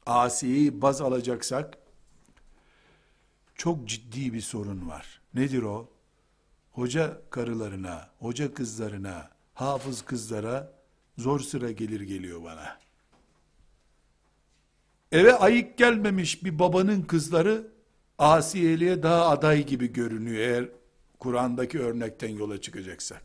[0.07, 1.78] Asiye'yi baz alacaksak,
[3.55, 5.20] çok ciddi bir sorun var.
[5.34, 5.88] Nedir o?
[6.72, 10.72] Hoca karılarına, hoca kızlarına, hafız kızlara
[11.18, 12.78] zor sıra gelir geliyor bana.
[15.12, 17.66] Eve ayık gelmemiş bir babanın kızları
[18.18, 20.68] Asiyeliğe daha aday gibi görünüyor eğer
[21.18, 23.22] Kur'an'daki örnekten yola çıkacaksak.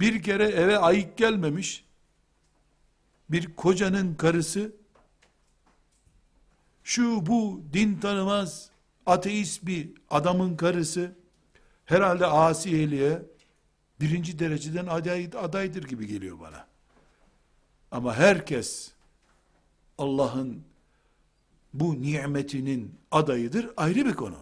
[0.00, 1.84] Bir kere eve ayık gelmemiş,
[3.30, 4.72] bir kocanın karısı,
[6.84, 8.70] şu bu din tanımaz,
[9.06, 11.16] ateist bir adamın karısı,
[11.84, 13.22] herhalde asiyeliğe
[14.00, 16.66] birinci dereceden aday, adaydır gibi geliyor bana.
[17.90, 18.92] Ama herkes
[19.98, 20.62] Allah'ın
[21.74, 24.36] bu nimetinin adayıdır ayrı bir konu.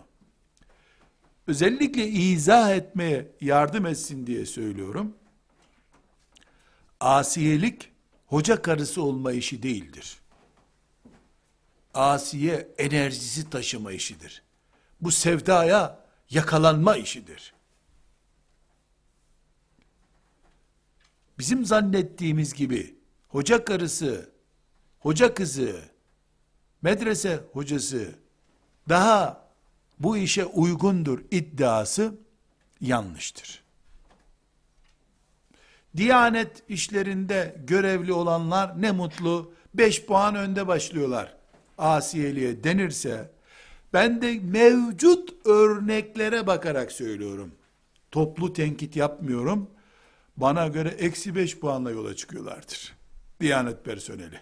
[1.47, 5.15] Özellikle izah etmeye yardım etsin diye söylüyorum.
[7.01, 7.93] Asiyelik
[8.27, 10.19] hoca karısı olma işi değildir.
[11.95, 14.43] Asiye enerjisi taşıma işidir.
[15.01, 17.55] Bu sevdaya yakalanma işidir.
[21.39, 24.31] Bizim zannettiğimiz gibi hoca karısı,
[24.99, 25.81] hoca kızı,
[26.83, 28.15] medrese hocası
[28.89, 29.49] daha
[29.99, 32.15] bu işe uygundur iddiası
[32.81, 33.68] yanlıştır.
[35.97, 41.35] Diyanet işlerinde görevli olanlar ne mutlu 5 puan önde başlıyorlar.
[41.79, 43.31] Asiyeliğe denirse
[43.93, 47.55] ben de mevcut örneklere bakarak söylüyorum.
[48.11, 49.71] Toplu tenkit yapmıyorum.
[50.37, 52.97] Bana göre eksi 5 puanla yola çıkıyorlardır.
[53.41, 54.41] Diyanet personeli.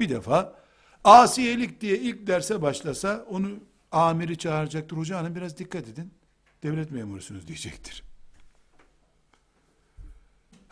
[0.00, 0.54] Bir defa
[1.04, 3.48] asiyelik diye ilk derse başlasa onu
[3.92, 4.96] amiri çağıracaktır.
[4.96, 6.14] Hoca hanım biraz dikkat edin.
[6.62, 8.02] Devlet memurusunuz diyecektir.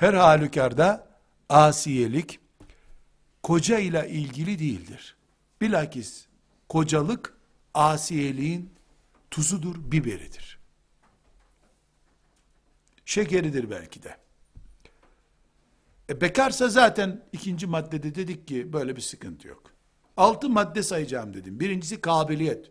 [0.03, 1.09] Her halükarda
[1.49, 2.41] asiyelik
[3.43, 5.17] koca ile ilgili değildir.
[5.61, 6.27] Bilakis
[6.69, 7.37] kocalık
[7.75, 8.71] asiyeliğin
[9.31, 10.59] tuzudur, biberidir.
[13.05, 14.17] Şekeridir belki de.
[16.11, 19.63] E bekarsa zaten ikinci maddede dedik ki böyle bir sıkıntı yok.
[20.17, 21.61] Altı madde sayacağım dedim.
[21.61, 22.71] Birincisi kabiliyet.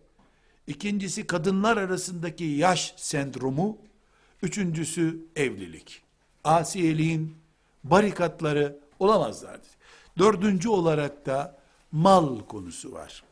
[0.67, 3.77] İkincisi kadınlar arasındaki yaş sendromu.
[4.41, 6.10] Üçüncüsü evlilik.
[6.43, 7.37] Asiyeliğin
[7.83, 9.59] barikatları olamazlar.
[10.17, 11.57] Dördüncü olarak da
[11.91, 13.23] mal konusu var.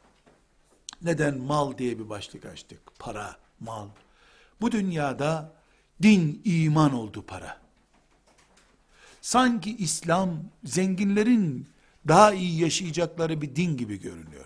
[1.02, 3.00] Neden mal diye bir başlık açtık?
[3.00, 3.88] Para, mal.
[4.62, 5.54] Bu dünyada
[6.02, 7.58] din, iman oldu para.
[9.22, 10.30] Sanki İslam
[10.64, 11.68] zenginlerin
[12.08, 14.46] daha iyi yaşayacakları bir din gibi görünüyor.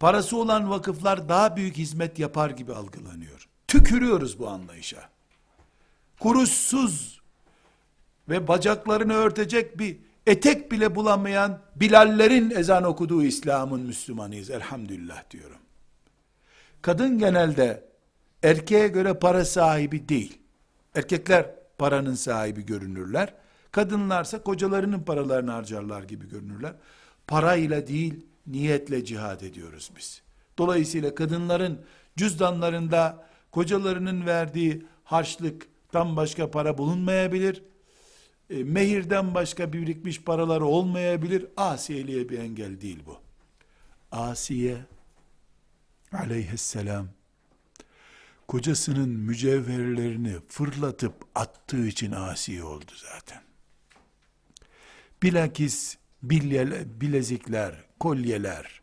[0.00, 3.48] Parası olan vakıflar daha büyük hizmet yapar gibi algılanıyor.
[3.68, 5.08] Tükürüyoruz bu anlayışa.
[6.20, 7.13] Kuruşsuz
[8.28, 9.96] ve bacaklarını örtecek bir
[10.26, 15.58] etek bile bulamayan Bilallerin ezan okuduğu İslam'ın Müslümanıyız elhamdülillah diyorum.
[16.82, 17.84] Kadın genelde
[18.42, 20.38] erkeğe göre para sahibi değil.
[20.94, 23.34] Erkekler paranın sahibi görünürler.
[23.72, 26.72] Kadınlarsa kocalarının paralarını harcarlar gibi görünürler.
[27.26, 30.22] Parayla değil, niyetle cihad ediyoruz biz.
[30.58, 31.80] Dolayısıyla kadınların
[32.16, 37.62] cüzdanlarında kocalarının verdiği harçlıktan başka para bulunmayabilir.
[38.50, 41.46] E, mehirden başka birikmiş paraları olmayabilir.
[41.56, 43.18] Asiyeliğe bir engel değil bu.
[44.12, 44.76] Asiye
[46.12, 47.08] aleyhisselam
[48.48, 53.42] kocasının mücevherlerini fırlatıp attığı için asi oldu zaten.
[55.22, 58.80] Bilakis bilezikler, kolyeler,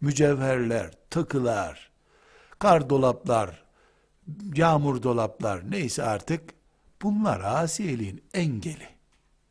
[0.00, 1.90] mücevherler, takılar,
[2.58, 3.64] kar dolaplar,
[4.54, 6.42] yağmur dolaplar neyse artık
[7.02, 8.97] bunlar asiyeliğin engeli.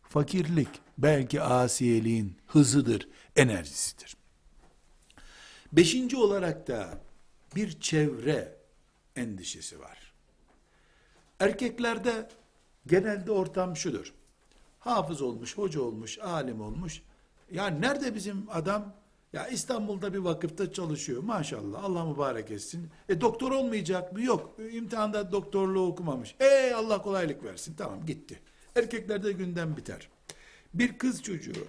[0.10, 4.18] Fakirlik belki asiyeliğin hızıdır, enerjisidir.
[5.72, 7.02] Beşinci olarak da
[7.56, 8.58] bir çevre
[9.16, 10.14] endişesi var.
[11.40, 12.30] Erkeklerde
[12.88, 14.14] genelde ortam şudur.
[14.80, 17.02] Hafız olmuş, hoca olmuş, alim olmuş.
[17.52, 18.94] Ya nerede bizim adam?
[19.34, 21.24] Ya İstanbul'da bir vakıfta çalışıyor.
[21.24, 22.90] Maşallah Allah mübarek etsin.
[23.10, 24.22] E doktor olmayacak mı?
[24.22, 24.56] Yok.
[24.72, 26.36] İmtihanda doktorluğu okumamış.
[26.40, 27.76] E Allah kolaylık versin.
[27.78, 28.40] Tamam gitti.
[28.76, 30.10] Erkeklerde gündem biter.
[30.74, 31.68] Bir kız çocuğu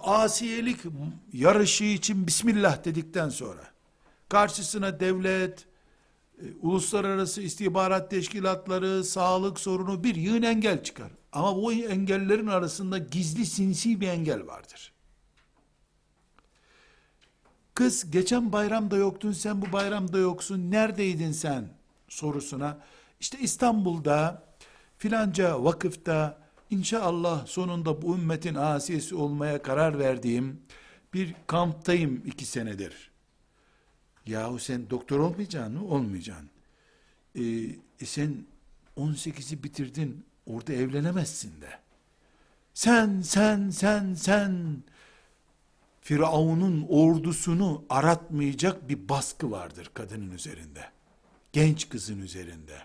[0.00, 0.80] asiyelik
[1.32, 3.64] yarışı için Bismillah dedikten sonra
[4.28, 5.66] karşısına devlet,
[6.38, 11.10] e, uluslararası istihbarat teşkilatları, sağlık sorunu bir yığın engel çıkar.
[11.32, 14.92] Ama bu engellerin arasında gizli sinsi bir engel vardır.
[17.74, 21.68] Kız geçen bayramda yoktun sen bu bayramda yoksun neredeydin sen
[22.08, 22.78] sorusuna
[23.20, 24.47] işte İstanbul'da
[24.98, 26.38] filanca vakıfta
[26.70, 30.60] inşallah sonunda bu ümmetin asiyesi olmaya karar verdiğim
[31.14, 33.10] bir kamptayım iki senedir.
[34.26, 35.88] Yahu sen doktor olmayacaksın mı?
[35.88, 36.50] Olmayacaksın.
[37.34, 37.42] Ee,
[38.00, 38.44] e sen
[38.96, 41.70] 18'i bitirdin, orada evlenemezsin de.
[42.74, 44.82] Sen, sen, sen, sen,
[46.00, 50.84] Firavun'un ordusunu aratmayacak bir baskı vardır kadının üzerinde.
[51.52, 52.78] Genç kızın üzerinde.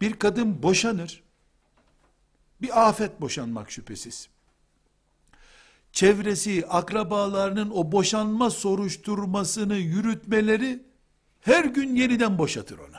[0.00, 1.22] Bir kadın boşanır.
[2.62, 4.28] Bir afet boşanmak şüphesiz.
[5.92, 10.82] Çevresi, akrabalarının o boşanma soruşturmasını yürütmeleri
[11.40, 12.96] her gün yeniden boşatır onu.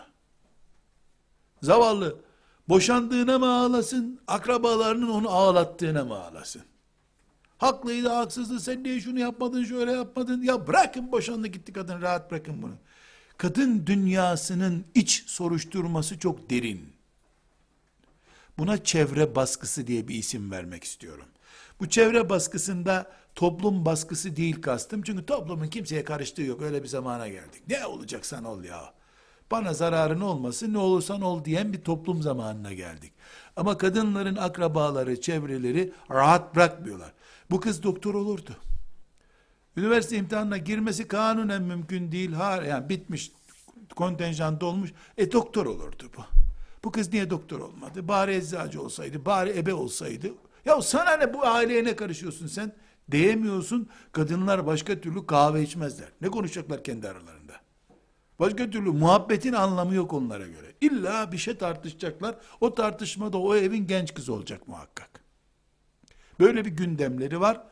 [1.61, 2.15] Zavallı
[2.69, 6.61] boşandığına mı ağlasın, akrabalarının onu ağlattığına mı ağlasın?
[7.57, 10.41] Haklıydı, haksızdı, sen niye şunu yapmadın, şöyle yapmadın?
[10.41, 12.73] Ya bırakın boşandı gitti kadın, rahat bırakın bunu.
[13.37, 16.90] Kadın dünyasının iç soruşturması çok derin.
[18.57, 21.25] Buna çevre baskısı diye bir isim vermek istiyorum.
[21.79, 25.01] Bu çevre baskısında toplum baskısı değil kastım.
[25.01, 26.61] Çünkü toplumun kimseye karıştığı yok.
[26.61, 27.63] Öyle bir zamana geldik.
[27.67, 28.93] Ne olacaksan ol ya.
[29.51, 33.13] Bana zararın olmasın ne olursan ol diyen bir toplum zamanına geldik.
[33.55, 37.13] Ama kadınların akrabaları, çevreleri rahat bırakmıyorlar.
[37.51, 38.51] Bu kız doktor olurdu.
[39.77, 42.33] Üniversite imtihanına girmesi kanunen mümkün değil.
[42.33, 43.31] Ha, yani bitmiş,
[43.95, 44.93] kontenjan dolmuş.
[45.17, 46.40] E doktor olurdu bu.
[46.83, 48.07] Bu kız niye doktor olmadı?
[48.07, 50.33] Bari eczacı olsaydı, bari ebe olsaydı.
[50.65, 52.75] Ya sana ne bu aileye ne karışıyorsun sen?
[53.11, 53.89] Diyemiyorsun.
[54.11, 56.07] Kadınlar başka türlü kahve içmezler.
[56.21, 57.53] Ne konuşacaklar kendi aralarında?
[58.39, 60.73] Başka türlü muhabbetin anlamı yok onlara göre.
[60.81, 62.35] İlla bir şey tartışacaklar.
[62.61, 65.23] O tartışmada o evin genç kızı olacak muhakkak.
[66.39, 67.63] Böyle bir gündemleri var.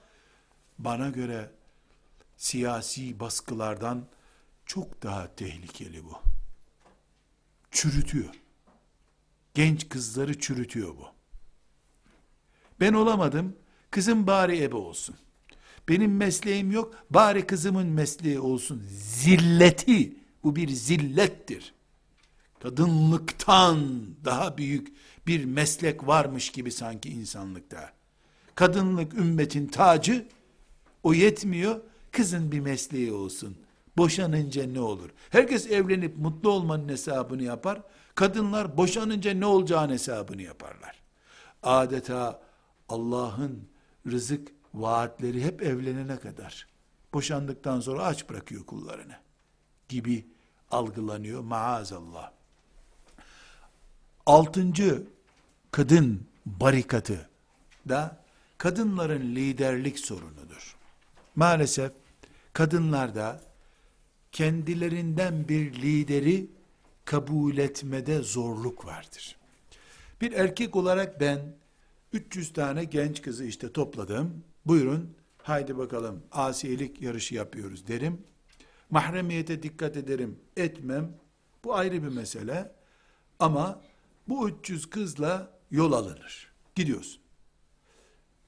[0.78, 1.52] Bana göre
[2.38, 4.06] siyasi baskılardan
[4.66, 6.14] çok daha tehlikeli bu.
[7.72, 8.30] Çürütüyor.
[9.60, 11.06] Genç kızları çürütüyor bu.
[12.80, 13.56] Ben olamadım,
[13.92, 15.16] kızım bari ebe olsun.
[15.90, 18.84] Benim mesleğim yok, bari kızımın mesleği olsun.
[18.90, 21.74] Zilleti, bu bir zillettir.
[22.64, 24.88] Kadınlıktan daha büyük
[25.28, 27.94] bir meslek varmış gibi sanki insanlıkta.
[28.56, 30.28] Kadınlık ümmetin tacı,
[31.04, 31.82] o yetmiyor,
[32.12, 33.58] kızın bir mesleği olsun.
[33.98, 35.10] Boşanınca ne olur?
[35.30, 37.82] Herkes evlenip mutlu olmanın hesabını yapar.
[38.20, 41.02] Kadınlar boşanınca ne olacağını hesabını yaparlar.
[41.64, 42.42] Adeta
[42.90, 43.68] Allah'ın
[44.08, 46.68] rızık vaatleri hep evlenene kadar.
[47.14, 49.16] Boşandıktan sonra aç bırakıyor kullarını.
[49.90, 50.28] Gibi
[50.72, 52.32] algılanıyor maazallah.
[54.26, 55.04] Altıncı
[55.72, 57.30] kadın barikatı
[57.90, 58.18] da
[58.58, 60.78] kadınların liderlik sorunudur.
[61.36, 61.92] Maalesef
[62.54, 63.42] kadınlarda
[64.32, 66.59] kendilerinden bir lideri
[67.10, 69.38] kabul etmede zorluk vardır.
[70.22, 71.56] Bir erkek olarak ben
[72.14, 74.44] 300 tane genç kızı işte topladım.
[74.66, 78.22] Buyurun haydi bakalım asiyelik yarışı yapıyoruz derim.
[78.90, 81.12] Mahremiyete dikkat ederim etmem.
[81.64, 82.72] Bu ayrı bir mesele.
[83.40, 83.82] Ama
[84.28, 86.52] bu 300 kızla yol alınır.
[86.76, 87.22] Gidiyorsun.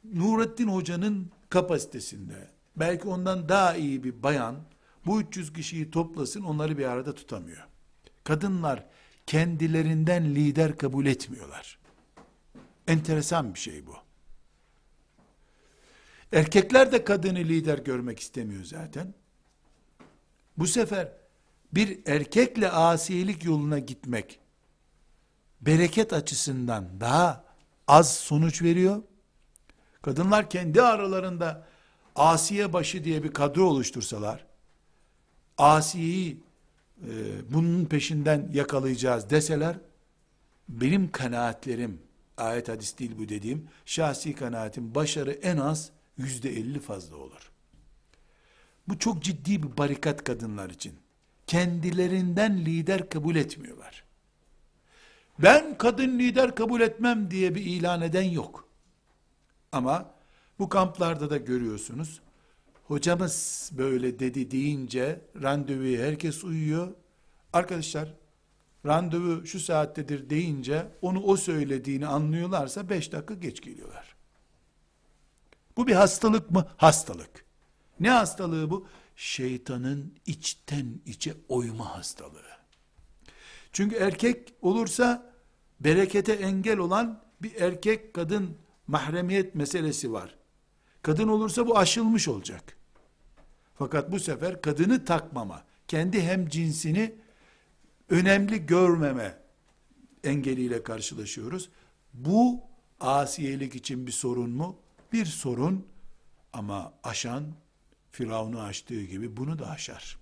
[0.03, 4.55] Nurettin Hoca'nın kapasitesinde belki ondan daha iyi bir bayan
[5.05, 7.70] bu 300 kişiyi toplasın onları bir arada tutamıyor.
[8.23, 8.85] Kadınlar
[9.27, 11.79] kendilerinden lider kabul etmiyorlar.
[12.87, 13.95] Enteresan bir şey bu.
[16.33, 19.13] Erkekler de kadını lider görmek istemiyor zaten.
[20.57, 21.11] Bu sefer
[21.73, 24.39] bir erkekle asiyelik yoluna gitmek
[25.61, 27.45] bereket açısından daha
[27.87, 29.03] az sonuç veriyor.
[30.01, 31.67] Kadınlar kendi aralarında
[32.15, 34.45] Asiye başı diye bir kadro oluştursalar,
[35.57, 36.43] Asiye'yi
[37.01, 37.13] e,
[37.53, 39.75] bunun peşinden yakalayacağız deseler,
[40.69, 42.01] benim kanaatlerim,
[42.37, 47.51] ayet hadis değil bu dediğim, şahsi kanaatim başarı en az yüzde elli fazla olur.
[48.87, 50.93] Bu çok ciddi bir barikat kadınlar için.
[51.47, 54.03] Kendilerinden lider kabul etmiyorlar.
[55.39, 58.67] Ben kadın lider kabul etmem diye bir ilan eden yok.
[59.71, 60.11] Ama
[60.59, 62.21] bu kamplarda da görüyorsunuz.
[62.91, 66.87] Hocamız böyle dedi deyince randevuya herkes uyuyor.
[67.53, 68.13] Arkadaşlar
[68.85, 74.15] randevu şu saattedir deyince onu o söylediğini anlıyorlarsa beş dakika geç geliyorlar.
[75.77, 76.67] Bu bir hastalık mı?
[76.77, 77.45] Hastalık.
[77.99, 78.87] Ne hastalığı bu?
[79.15, 82.51] Şeytanın içten içe oyma hastalığı.
[83.71, 85.33] Çünkü erkek olursa
[85.79, 90.35] berekete engel olan bir erkek kadın mahremiyet meselesi var.
[91.01, 92.80] Kadın olursa bu aşılmış olacak.
[93.81, 97.15] Fakat bu sefer kadını takmama, kendi hem cinsini
[98.09, 99.37] önemli görmeme
[100.23, 101.69] engeliyle karşılaşıyoruz.
[102.13, 102.59] Bu
[102.99, 104.79] asiyelik için bir sorun mu?
[105.13, 105.87] Bir sorun
[106.53, 107.43] ama aşan
[108.11, 110.17] Firavun'u aştığı gibi bunu da aşar.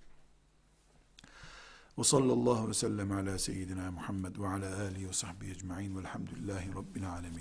[1.98, 7.10] Ve sallallahu ve sellem ala seyyidina Muhammed ve ala alihi ve sahbihi ecma'in velhamdülillahi rabbil
[7.10, 7.38] alemin.